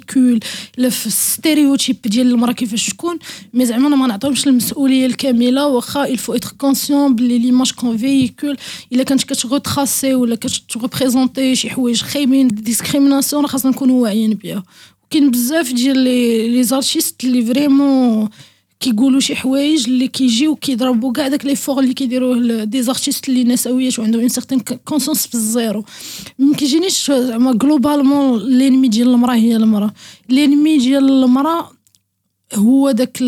كيل 0.00 0.40
لا 0.76 0.88
في 0.88 1.06
ال 1.06 1.14
stéréotype 1.14 1.96
ديال 2.04 2.26
المراه 2.26 2.52
كيفاش 2.52 2.90
تكون. 2.90 3.18
mais 3.54 3.66
زعما 3.66 3.88
أنا 3.88 3.96
ما 3.96 4.06
نعطيهمش 4.06 4.46
المسؤولية 4.46 5.06
الكاملة 5.06 5.66
واخا 5.66 6.06
il 6.06 6.15
faut 6.15 6.34
être 6.34 6.52
conscient 6.58 7.14
بلي 7.14 7.38
l'image 7.38 7.72
qu'on 7.72 7.96
véhicule 7.96 8.56
إلا 8.92 9.02
كانت 9.02 9.22
كت 9.22 9.40
retracer 9.40 10.14
ولا 10.14 10.36
كت 10.36 10.54
représenter 10.54 11.54
شي 11.56 11.70
حوايج 11.70 12.02
خايبين 12.02 12.48
discrimination 12.48 13.42
راه 13.42 13.48
خاصنا 13.48 13.70
نكونوا 13.70 14.02
واعيين 14.02 14.34
بها 14.34 14.62
كاين 15.10 15.30
بزاف 15.30 15.72
ديال 15.72 15.98
les 15.98 16.62
artistes 16.62 17.24
اللي 17.24 17.42
vraiment 17.42 18.28
كيقولوا 18.80 19.20
شي 19.20 19.36
حوايج 19.36 19.88
اللي 19.88 20.08
كيجيو 20.08 20.56
كيضربوا 20.56 21.12
كاع 21.12 21.28
داك 21.28 21.46
l'effort 21.46 21.80
اللي 21.80 21.94
كيديروه 21.94 22.64
des 22.64 22.82
artistes 22.82 23.28
اللي 23.28 23.44
نسويات 23.44 23.98
وعندهم 23.98 24.20
une 24.20 24.28
certaine 24.28 24.60
conscience 24.60 25.26
في 25.26 25.34
الزيرو. 25.34 25.84
ما 26.38 26.54
كيجينيش 26.54 27.10
زعما 27.10 27.52
globalement 27.52 28.38
l'ennemi 28.38 28.88
ديال 28.88 29.08
المرأة 29.08 29.34
هي 29.34 29.56
المرأة. 29.56 29.92
l'ennemi 30.28 30.78
ديال 30.78 31.24
المرأة 31.24 31.70
هو 32.54 32.90
داك 32.90 33.22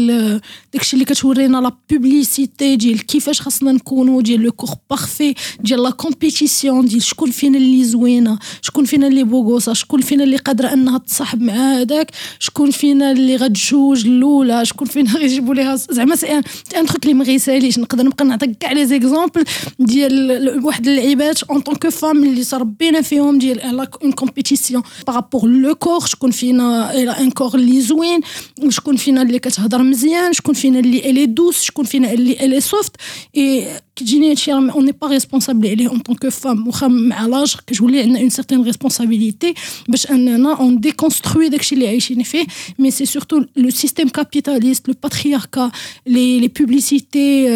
داكشي 0.73 0.95
اللي 0.95 1.05
كتورينا 1.05 1.59
la 1.59 1.73
publicité 1.91 2.77
ديال 2.77 3.07
كيفاش 3.07 3.41
خاصنا 3.41 3.73
نكونوا 3.73 4.23
ديال 4.23 4.41
le 4.41 4.53
corps 4.53 4.71
parfait 4.91 5.35
ديال 5.61 5.83
la 5.83 5.91
compétition 5.91 6.87
ديال 6.87 7.03
شكون 7.03 7.31
فينا 7.31 7.59
اللي 7.59 7.85
زوينة 7.85 8.39
شكون 8.63 8.85
فينا 8.85 9.07
اللي 9.07 9.25
بوغوسا 9.25 9.73
شكون 9.75 10.01
فينا 10.01 10.25
اللي 10.25 10.37
قادرة 10.37 10.73
أنها 10.73 10.99
تصاحب 10.99 11.43
مع 11.43 11.53
هذاك 11.53 12.11
شكون 12.39 12.71
فينا 12.71 13.13
اللي 13.13 13.37
غتجوج 13.37 14.07
الأولى 14.07 14.65
شكون 14.65 14.89
فينا 14.89 15.13
غيجيبوا 15.21 15.55
ليها 15.55 15.77
زعما 15.77 16.17
c'est 16.17 16.33
un 16.33 16.87
truc 16.87 17.03
اللي 17.03 17.15
ما 17.15 17.25
غيساليش. 17.25 17.79
نقدر 17.79 18.05
نبقى 18.05 18.25
نعطيك 18.25 18.59
كاع 18.61 18.73
les 18.73 18.87
exemples 18.87 19.45
ديال 19.79 20.61
واحد 20.65 20.89
اللعيبات 20.89 21.43
en 21.43 21.61
tant 21.61 21.77
que 21.77 21.89
femmes 21.89 22.25
اللي 22.25 22.45
تربينا 22.45 23.01
فيهم 23.03 23.39
ديال 23.39 23.61
une 24.03 24.13
compétition 24.13 24.83
par 25.07 25.19
rapport 25.19 25.49
le 25.49 25.75
corps 25.75 26.07
شكون 26.07 26.31
فينا 26.31 27.21
un 27.21 27.31
corps 27.31 27.55
اللي 27.55 27.81
زوين 27.81 28.21
شكون 28.69 28.97
فينا 28.97 29.10
فينا 29.11 29.23
اللي 29.23 29.39
كتهضر 29.39 29.83
مزيان 29.83 30.33
شكون 30.33 30.55
فينا 30.55 30.79
اللي 30.79 31.11
elle 31.11 31.27
est 31.27 31.40
douce 31.40 31.63
شكون 31.63 31.85
فينا 31.85 32.13
اللي 32.13 32.33
elle 32.33 32.61
est 32.61 32.76
soft 32.76 32.97
اي 33.37 33.81
كتجيني 33.97 34.31
هادشي 34.31 34.53
راه 34.53 34.71
on 34.71 34.85
n'est 34.85 34.93
pas 34.93 35.07
responsables 35.07 35.69
عليه 35.69 35.89
en 35.89 35.99
tant 35.99 36.16
que 36.16 36.29
femmes 36.29 36.67
واخا 36.67 36.89
مع 36.89 37.27
l'âge 37.27 37.57
كتولي 37.67 38.01
عندنا 38.01 38.21
une 38.21 38.31
certaine 38.31 38.63
responsabilité 38.63 39.55
باش 39.89 40.11
اننا 40.11 40.55
on 40.61 40.81
déconstruit 40.81 41.49
داكشي 41.49 41.75
اللي 41.75 41.89
عايشين 41.89 42.23
فيه 42.23 42.47
mais 42.79 42.91
c'est 42.91 43.07
surtout 43.07 43.43
le 43.57 43.71
système 43.71 44.09
capitaliste 44.09 44.89
le 44.89 44.95
patriarcat 45.03 45.71
les 46.07 46.41
les 46.41 46.49
publicités 46.49 47.49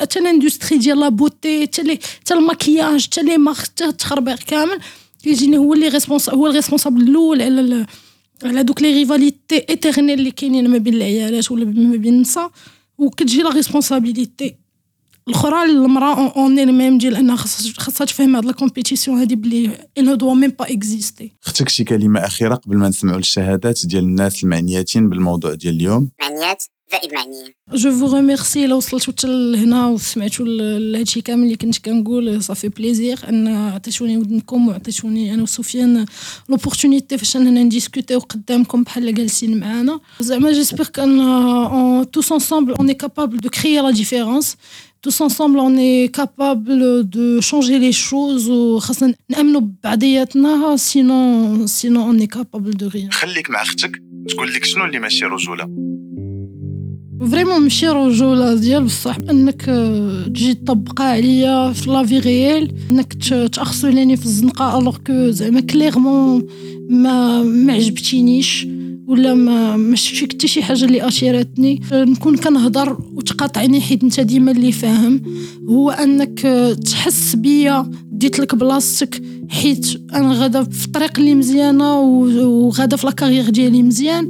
حتى 0.00 0.20
l'industrie 0.20 0.78
ديال 0.78 1.00
la 1.00 1.08
beauté 1.08 1.62
حتى 1.62 1.98
حتى 2.20 2.34
الماكياج 2.34 3.04
حتى 3.04 3.22
les 3.22 3.38
marques 3.38 3.58
حتى 3.58 3.84
التخربيق 3.84 4.38
كامل 4.38 4.78
كيجيني 5.22 5.58
هو 5.58 5.74
اللي 5.74 5.88
responsable 5.88 6.38
هو 6.38 6.46
ال 6.46 6.51
responsable 6.51 7.02
الأول 7.02 7.42
على 7.42 7.86
على 8.44 8.62
دوك 8.62 8.82
les 8.82 8.92
rivalités 8.92 9.64
éternelles 9.68 10.18
اللي 10.18 10.30
كاينين 10.30 10.70
ما 10.70 10.78
بين 10.78 10.94
العيالات 10.94 11.50
ولا 11.50 11.64
ما 11.64 11.96
بين 11.96 12.14
النساء 12.14 12.50
وكتجي 12.98 13.42
la 13.42 13.50
responsabilité 13.50 14.56
الأخرى 15.28 15.62
المراه 15.62 16.32
en 16.36 16.58
elle-même 16.58 16.98
ديال 16.98 17.16
أنها 17.16 17.36
خاصها 17.36 18.06
تفهم 18.06 18.36
هاد 18.36 18.44
la 18.44 18.52
compétition 18.52 19.18
هادي 19.18 19.36
بلي 19.36 19.70
ne 19.98 20.14
doit 20.14 20.34
même 20.34 20.50
pas 20.50 20.72
exister 20.72 21.32
أختك 21.46 21.68
شي 21.68 21.84
كلمة 21.84 22.20
أخيرة 22.20 22.54
قبل 22.54 22.76
ما 22.76 22.88
نسمعوا 22.88 23.18
الشهادات 23.18 23.86
ديال 23.86 24.04
الناس 24.04 24.44
المعنياتين 24.44 25.08
بالموضوع 25.08 25.54
ديال 25.54 25.74
اليوم؟ 25.74 26.10
معنيات؟ 26.20 26.64
زائد 26.91 27.13
معنيين 27.13 27.53
جو 27.73 27.91
فو 27.91 28.15
ريميرسي 28.15 28.67
لو 28.67 28.77
وصلتوا 28.77 29.13
حتى 29.13 29.27
لهنا 29.27 29.87
وسمعتوا 29.87 30.45
لهادشي 30.45 31.21
كامل 31.21 31.43
اللي 31.43 31.55
كنت 31.55 31.77
كنقول 31.77 32.43
صافي 32.43 32.69
بليزير 32.69 33.19
ان 33.29 33.47
عطيتوني 33.47 34.17
ودنكم 34.17 34.67
وعطيتوني 34.67 35.33
انا 35.33 35.43
وسفيان 35.43 36.05
لوبورتونيتي 36.49 37.17
فاش 37.17 37.35
اننا 37.37 37.63
نديسكوتيو 37.63 38.19
قدامكم 38.19 38.83
بحال 38.83 39.13
جالسين 39.13 39.59
معانا 39.59 39.99
زعما 40.19 40.51
جيسبر 40.51 40.85
كان 40.85 42.11
توس 42.11 42.31
انصامبل 42.31 42.73
اون 42.73 42.87
اي 42.87 42.93
كابابل 42.93 43.37
دو 43.37 43.49
كريي 43.49 43.81
لا 43.81 43.91
ديفيرونس 43.91 44.57
tous 45.07 45.19
ensemble 45.19 45.59
on 45.59 45.75
est 45.77 46.09
capable 46.21 47.03
de 47.15 47.41
changer 47.41 47.77
les 47.77 47.91
choses 47.91 48.49
وخاصنا 48.49 49.15
نامنوا 49.29 49.61
ببعضياتنا 49.61 50.77
sinon 50.77 51.67
sinon 51.67 52.03
on 52.11 52.19
est 52.19 52.31
capable 52.37 52.73
de 52.75 52.85
rien 52.85 53.09
خليك 53.11 53.49
مع 53.49 53.61
اختك 53.61 53.91
تقول 54.29 54.53
لك 54.53 54.65
شنو 54.65 54.85
اللي 54.85 54.99
ماشي 54.99 55.25
رجوله 55.25 55.67
vraiment 57.26 57.60
ماشي 57.60 57.88
رجوله 57.88 58.54
ديال 58.54 58.84
بصح 58.84 59.16
أنك 59.30 59.62
تجي 60.26 60.54
تطبقها 60.54 61.06
عليا 61.06 61.72
في 61.72 61.90
la 61.90 62.01
vie 62.01 62.18
réelle 62.18 62.72
أنك 62.90 63.14
ت 63.52 63.58
harceler 63.58 64.04
ني 64.04 64.16
في 64.16 64.26
الزنقة 64.26 64.78
alors 64.78 64.96
que 65.06 65.30
زعما 65.30 65.60
clairement 65.60 66.46
ما 66.90 67.42
ما 67.42 67.72
عجبتينيش 67.72 68.66
ولا 69.06 69.34
ما 69.34 69.76
ما 69.76 69.96
فيك 69.96 70.32
حتى 70.32 70.48
شي 70.48 70.62
حاجة 70.62 70.84
اللي 70.84 71.08
اشيرتني 71.08 71.80
نكون 71.92 72.36
كنهضر 72.36 72.98
وتقاطعني 73.14 73.80
حيت 73.80 74.02
أنت 74.02 74.20
ديما 74.20 74.50
اللي 74.50 74.72
فاهم. 74.72 75.22
هو 75.68 75.90
أنك 75.90 76.40
تحس 76.84 77.36
بيا 77.36 77.90
ديت 78.12 78.38
لك 78.38 78.54
بلاصتك 78.54 79.22
حيت 79.48 79.86
أنا 80.14 80.32
غادا 80.32 80.62
في 80.62 80.86
الطريق 80.86 81.18
اللي 81.18 81.34
مزيانة 81.34 82.00
وغادا 82.00 82.96
في 82.96 83.06
la 83.06 83.15
carrière 83.15 83.50
ديالي 83.50 83.82
مزيان. 83.82 84.28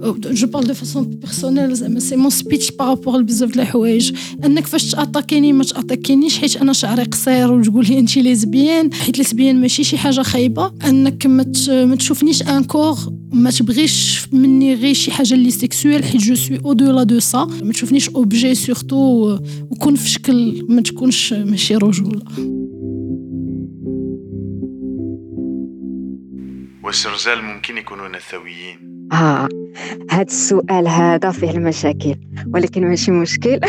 je 0.00 0.46
parle 0.46 0.66
de 0.66 0.74
façon 0.74 1.04
personnelle 1.04 1.74
زعما 1.74 2.00
c'est 2.00 2.16
mon 2.16 2.30
speech 2.30 2.70
par 2.70 2.84
rapport 2.84 3.18
لبزاف 3.18 3.50
د 3.50 3.58
الحوايج 3.58 4.12
أنك 4.44 4.66
فاش 4.66 4.90
ت 4.90 4.96
attaquer 4.96 5.41
ني 5.41 5.52
ما 5.52 5.64
ت 5.64 5.70
attaquer 5.70 6.15
نيش 6.15 6.38
حيت 6.38 6.56
أنا 6.56 6.72
شعري 6.72 7.02
قصير 7.02 7.52
وتقول 7.52 7.86
لي 7.86 7.98
انت 7.98 8.16
lesbienne 8.16 8.94
حيت 8.94 9.18
lesbienne 9.18 9.60
ماشي 9.60 9.84
شي 9.84 9.98
حاجة 9.98 10.22
خايبة. 10.22 10.72
أنك 10.84 11.26
ما 11.26 11.94
تشوفنيش 11.94 12.42
un 12.42 12.64
corps 12.64 12.96
ما 13.32 13.50
تبغيش 13.50 14.26
مني 14.32 14.74
غير 14.74 14.94
شي 14.94 15.10
حاجة 15.10 15.34
اللي 15.34 15.50
sexuel 15.50 16.04
حيت 16.04 16.20
je 16.20 16.34
suis 16.34 16.60
au-delà 16.64 17.02
de 17.02 17.20
ça 17.20 17.44
ما 17.62 17.72
تشوفنيش 17.72 18.08
objet 18.08 18.54
surtout 18.54 19.38
وكون 19.70 19.94
في 19.96 20.08
شكل 20.08 20.66
ما 20.68 20.82
تكونش 20.82 21.32
ماشي 21.32 21.76
رجوله 21.76 22.22
واش 26.84 27.06
الرجال 27.06 27.42
ممكن 27.42 27.76
يكونوا 27.76 28.08
نسويين 28.08 28.87
آه 29.12 29.48
هاد 30.10 30.26
السؤال 30.26 30.88
هذا 30.88 31.30
فيه 31.30 31.50
المشاكل 31.50 32.14
ولكن 32.54 32.88
ماشي 32.88 33.10
مشكل. 33.10 33.60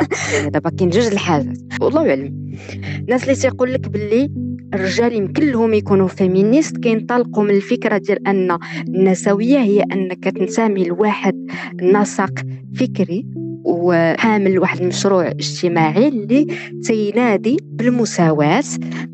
دابا 0.52 0.70
كاين 0.70 0.90
جوج 0.90 1.06
الحاجات 1.06 1.58
والله 1.80 2.08
اعلم 2.08 2.56
الناس 2.98 3.22
اللي 3.22 3.34
تيقول 3.34 3.72
لك 3.72 3.88
باللي 3.88 4.30
الرجال 4.74 5.12
يمكن 5.12 5.50
لهم 5.50 5.74
يكونوا 5.74 6.08
فيمينيست 6.08 6.76
كينطلقوا 6.76 7.44
من 7.44 7.50
الفكرة 7.50 7.98
ديال 7.98 8.28
أن 8.28 8.58
النسوية 8.88 9.58
هي 9.58 9.82
انك 9.82 10.24
تنتمي 10.24 10.84
لواحد 10.84 11.34
نسق 11.82 12.32
فكري 12.74 13.26
وحامل 13.64 14.58
واحد 14.58 14.80
المشروع 14.80 15.28
اجتماعي 15.28 16.08
اللي 16.08 16.46
تينادي 16.82 17.56
بالمساواة 17.62 18.62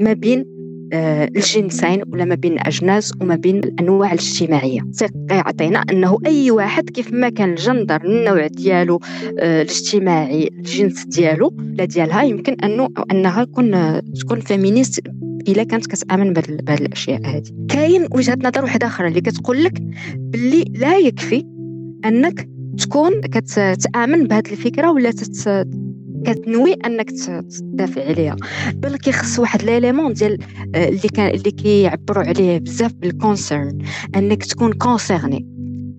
ما 0.00 0.12
بين 0.12 0.38
آه، 0.40 0.53
الجنسين 0.94 2.02
ولا 2.12 2.24
ما 2.24 2.34
بين 2.34 2.52
الأجناس 2.52 3.12
وما 3.20 3.36
بين 3.36 3.58
الأنواع 3.58 4.12
الاجتماعية. 4.12 4.80
يعطينا 5.30 5.78
أنه 5.78 6.18
أي 6.26 6.50
واحد 6.50 6.90
كيف 6.90 7.12
ما 7.12 7.28
كان 7.28 7.50
الجندر 7.50 8.04
النوع 8.04 8.46
ديالو 8.46 9.00
آه، 9.38 9.62
الاجتماعي 9.62 10.48
الجنس 10.58 11.04
ديالو 11.04 11.56
لا 11.74 11.84
ديالها 11.84 12.22
يمكن 12.22 12.56
أنه 12.64 12.88
أنها 13.10 13.44
تكون 13.44 14.00
تكون 14.14 14.40
فيمينيست 14.40 15.00
إلا 15.48 15.62
كانت 15.62 15.86
كتأمن 15.86 16.32
بهذه 16.32 16.74
الأشياء 16.80 17.26
هذه. 17.26 17.66
كاين 17.68 18.08
وجهة 18.10 18.38
نظر 18.44 18.62
واحدة 18.62 18.86
أخرى 18.86 19.08
اللي 19.08 19.20
كتقول 19.20 19.64
لك 19.64 19.82
باللي 20.16 20.64
لا 20.74 20.98
يكفي 20.98 21.44
أنك 22.04 22.48
تكون 22.78 23.20
كتامن 23.20 24.26
بهذه 24.26 24.50
الفكرة 24.52 24.92
ولا 24.92 25.10
كتنوي 26.24 26.72
أنك 26.72 27.10
تدافع 27.10 28.04
عليها. 28.04 28.36
بل 28.74 28.96
كيخص 28.96 29.38
واحد 29.38 29.62
l'élément 29.62 30.12
ديال 30.12 30.38
آه، 30.74 30.88
اللي 30.88 31.08
كان 31.14 31.34
اللي 31.34 31.50
كيعبروا 31.50 32.24
عليه 32.24 32.58
بزاف 32.58 32.92
بال 32.92 33.09
concerne 33.09 33.78
أنك 34.16 34.44
تكون 34.44 34.72
concerné 34.72 35.46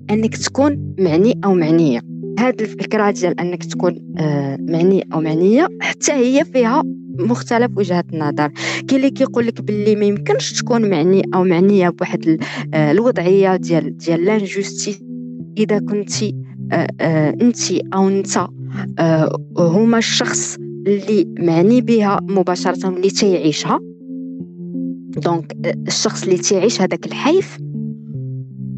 أنك 0.09 0.37
تكون 0.37 0.95
معني 0.99 1.39
أو 1.45 1.53
معنية. 1.53 2.01
هاد 2.39 2.61
الفكرة 2.61 3.11
ديال 3.11 3.39
أنك 3.39 3.63
تكون 3.63 4.15
آه، 4.19 4.57
معني 4.61 5.07
أو 5.13 5.21
معنية 5.21 5.67
حتى 5.81 6.11
هي 6.11 6.45
فيها 6.45 6.83
مختلف 7.19 7.71
وجهات 7.77 8.05
النظر. 8.13 8.51
كاين 8.87 8.95
اللي 8.95 9.09
كيقول 9.09 9.47
لك 9.47 9.61
باللي 9.61 9.95
ما 9.95 10.05
يمكنش 10.05 10.61
تكون 10.61 10.89
معني 10.89 11.21
أو 11.35 11.43
معنية 11.43 11.89
بواحد 11.89 12.37
آه، 12.73 12.91
الوضعية 12.91 13.55
ديال 13.55 13.97
ديال 13.97 14.25
l'injustice 14.25 14.99
إذا 15.57 15.79
كنتي 15.79 16.35
انت 17.41 17.71
أو 17.93 18.07
أنت 18.07 18.47
هما 19.57 19.97
الشخص 19.97 20.57
اللي 20.87 21.33
معني 21.39 21.81
بها 21.81 22.19
مباشرة 22.29 22.89
اللي 22.89 23.09
تيعيشها. 23.09 23.79
donc 25.17 25.57
الشخص 25.87 26.23
اللي 26.23 26.37
تيعيش 26.37 26.81
هذاك 26.81 27.05
الحيف 27.05 27.57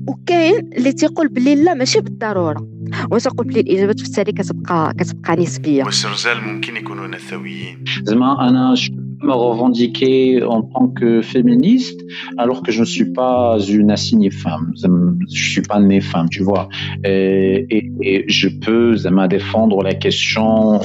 وكاين 0.08 0.70
اللي 0.78 0.94
تيقول 0.94 1.28
بلي 1.28 1.56
لا 1.56 1.74
ماشي 1.74 2.02
بالضرورة. 2.02 2.68
وتقول 3.12 3.48
بلي 3.48 3.60
الاجابات 3.60 4.00
في 4.00 4.06
التالي 4.08 4.32
كتبقى 4.32 4.94
كتبقى 4.94 5.36
نسبية؟ 5.36 5.84
واش 5.84 6.06
الرجال 6.06 6.42
ممكن 6.42 6.76
يكونوا 6.76 7.08
نسويين 7.08 7.84
زعما 8.04 8.50
أنا 8.50 8.76
me 9.22 9.34
revendiquer 9.34 10.44
en 10.44 10.62
tant 10.62 10.88
que 10.88 11.22
féministe 11.22 12.00
alors 12.38 12.62
que 12.62 12.72
je 12.72 12.82
ne 12.82 12.86
suis 12.86 13.12
pas 13.12 13.58
une 13.68 13.92
assignée 13.92 14.30
femme. 14.30 14.72
Je 14.82 14.88
ne 14.88 15.26
suis 15.28 15.62
pas 15.62 15.80
née 15.80 16.02
femme, 16.02 16.28
tu 16.30 16.44
vois. 16.44 16.70
Et, 17.04 17.90
je 18.28 18.48
peux 18.48 18.92
me 18.92 19.28
défendre 19.28 19.82
la 19.82 19.94
question 19.94 20.80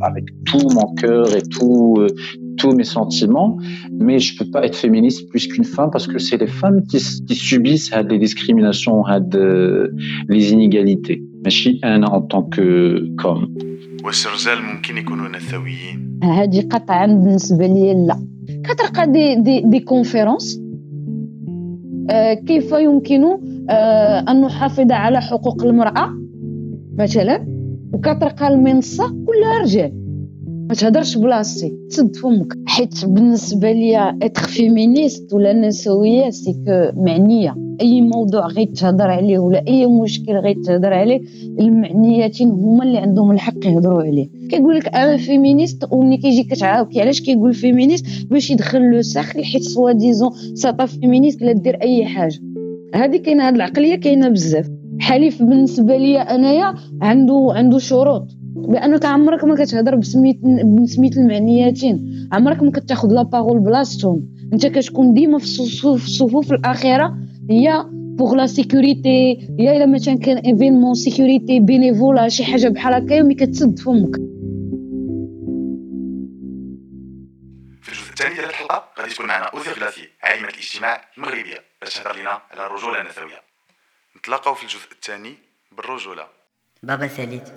avec 0.00 0.26
tout 0.44 0.68
mon 0.70 0.94
cœur 0.94 1.34
et 1.34 1.42
tout, 1.42 1.96
euh, 1.98 2.08
tous 2.56 2.72
mes 2.72 2.84
sentiments, 2.84 3.58
mais 3.92 4.18
je 4.18 4.34
ne 4.34 4.38
peux 4.38 4.50
pas 4.50 4.64
être 4.64 4.76
féministe 4.76 5.28
plus 5.28 5.46
qu'une 5.48 5.64
femme 5.64 5.90
parce 5.90 6.06
que 6.06 6.18
c'est 6.18 6.38
les 6.38 6.46
femmes 6.46 6.82
qui, 6.88 7.00
subissent 7.00 7.92
euh, 7.92 8.02
des 8.02 8.18
discriminations, 8.18 9.04
euh, 9.08 9.88
les 10.28 10.52
inégalités. 10.52 11.22
Mais 11.44 11.50
je 11.50 11.58
suis 11.58 11.80
un 11.82 12.02
en 12.04 12.22
tant 12.22 12.42
que 12.42 13.08
comme. 13.16 13.48
واش 14.04 14.26
الرجال 14.26 14.62
ممكن 14.62 14.96
يكونوا 14.96 15.28
نسويين 15.28 16.20
هذه 16.24 16.60
قطعا 16.70 17.06
بالنسبة 17.06 17.66
لي 17.66 18.06
لا. 18.06 18.26
كتلقى 18.64 19.12
des 19.12 19.34
des 19.34 19.60
des 19.60 19.80
conférences 19.80 20.60
آه 22.10 22.34
كيف 22.34 22.72
يمكن 22.72 23.24
آه 23.70 24.24
أن 24.28 24.40
نحافظ 24.40 24.92
على 24.92 25.20
حقوق 25.20 25.64
المرأة؟ 25.64 26.10
مثلا 26.98 27.46
وكتلقى 27.92 28.48
المنصة 28.48 29.08
كلها 29.26 29.58
رجال. 29.62 30.07
ما 30.68 30.74
تهضرش 30.74 31.16
بلاصتي 31.16 31.72
تسد 31.90 32.16
فمك. 32.16 32.54
حيت 32.66 33.04
بالنسبة 33.04 33.72
ليا 33.72 34.18
être 34.22 34.42
féministe 34.42 35.32
ولا 35.32 35.52
نسوية 35.52 36.30
c'est 36.30 36.56
معنية. 36.96 37.54
أي 37.80 38.00
موضوع 38.00 38.46
غيتهضر 38.46 39.10
عليه 39.10 39.38
ولا 39.38 39.64
أي 39.68 39.86
مشكل 39.86 40.32
غيتهضر 40.32 40.92
عليه 40.92 41.20
المعنياتين 41.60 42.50
هما 42.50 42.84
اللي 42.84 42.98
عندهم 42.98 43.30
الحق 43.30 43.66
يهضروا 43.66 44.02
عليه. 44.02 44.28
كيقول 44.50 44.76
لك 44.76 44.88
أنا 44.96 45.16
féministe 45.16 45.84
وملي 45.90 46.16
كيجي 46.16 46.42
كتعاوك 46.42 46.98
علاش 46.98 47.20
كيقول 47.20 47.54
féministe 47.54 48.06
باش 48.30 48.50
يدخل 48.50 48.82
le 48.90 49.02
cercle 49.02 49.44
حيت 49.44 49.62
soi-disant 49.62 50.30
ساطا 50.54 50.86
féministe 50.86 51.42
لا 51.42 51.52
دير 51.52 51.82
أي 51.82 52.04
حاجة. 52.04 52.38
هذه 52.94 53.16
كاينة 53.16 53.48
هاد 53.48 53.54
العقلية 53.54 53.94
كاينة 53.94 54.28
بزاف. 54.28 54.68
حليف 55.00 55.42
بالنسبة 55.42 55.96
ليا 55.96 56.34
أنايا 56.34 56.74
عنده 57.02 57.46
عنده 57.50 57.78
شروط. 57.78 58.37
بانك 58.66 59.04
عمرك 59.04 59.44
ما 59.44 59.64
كتهضر 59.64 59.94
بسميت 59.94 60.40
بسميت 60.82 61.16
المعنياتين. 61.16 62.28
عمرك 62.32 62.62
ما 62.62 62.70
كتاخذ 62.70 63.08
la 63.08 63.22
parole 63.22 63.58
بلاصتهم 63.60 64.28
أنت 64.52 64.66
كتكون 64.66 65.14
ديما 65.14 65.38
في 65.38 65.44
الصفوف, 65.44 66.04
الصفوف 66.04 66.52
الأخيرة. 66.52 67.18
هي 67.50 67.84
pour 67.90 68.34
la 68.34 68.46
sécurité 68.46 69.48
يا 69.58 69.76
إلا 69.76 69.86
مثلا 69.86 70.18
كان 70.18 70.36
événement 70.36 70.94
sécurité 70.94 71.60
bénévolat 71.60 72.28
شي 72.28 72.44
حاجة 72.44 72.68
بحال 72.68 72.94
هكا 72.94 73.22
ملي 73.22 73.34
كتسد 73.34 73.78
فمك. 73.78 74.16
في 77.82 77.88
الجزء 77.88 78.10
الثاني 78.10 78.34
ديال 78.34 78.44
الحلقة 78.44 78.84
غادي 78.98 79.14
تكون 79.14 79.26
معنا 79.26 79.44
اوزير 79.44 79.70
غلاسي 79.70 80.00
عالمه 80.22 80.48
الاجتماع 80.48 81.00
المغربية. 81.16 81.58
باش 81.80 81.94
تهضر 81.94 82.20
لنا 82.20 82.30
على 82.30 82.66
الرجولة 82.66 83.00
النسوية. 83.00 83.40
نتلاقاو 84.18 84.54
في 84.54 84.62
الجزء 84.62 84.92
الثاني 84.92 85.34
بالرجولة. 85.76 86.22
بابا 86.82 87.08
ساليت. 87.08 87.48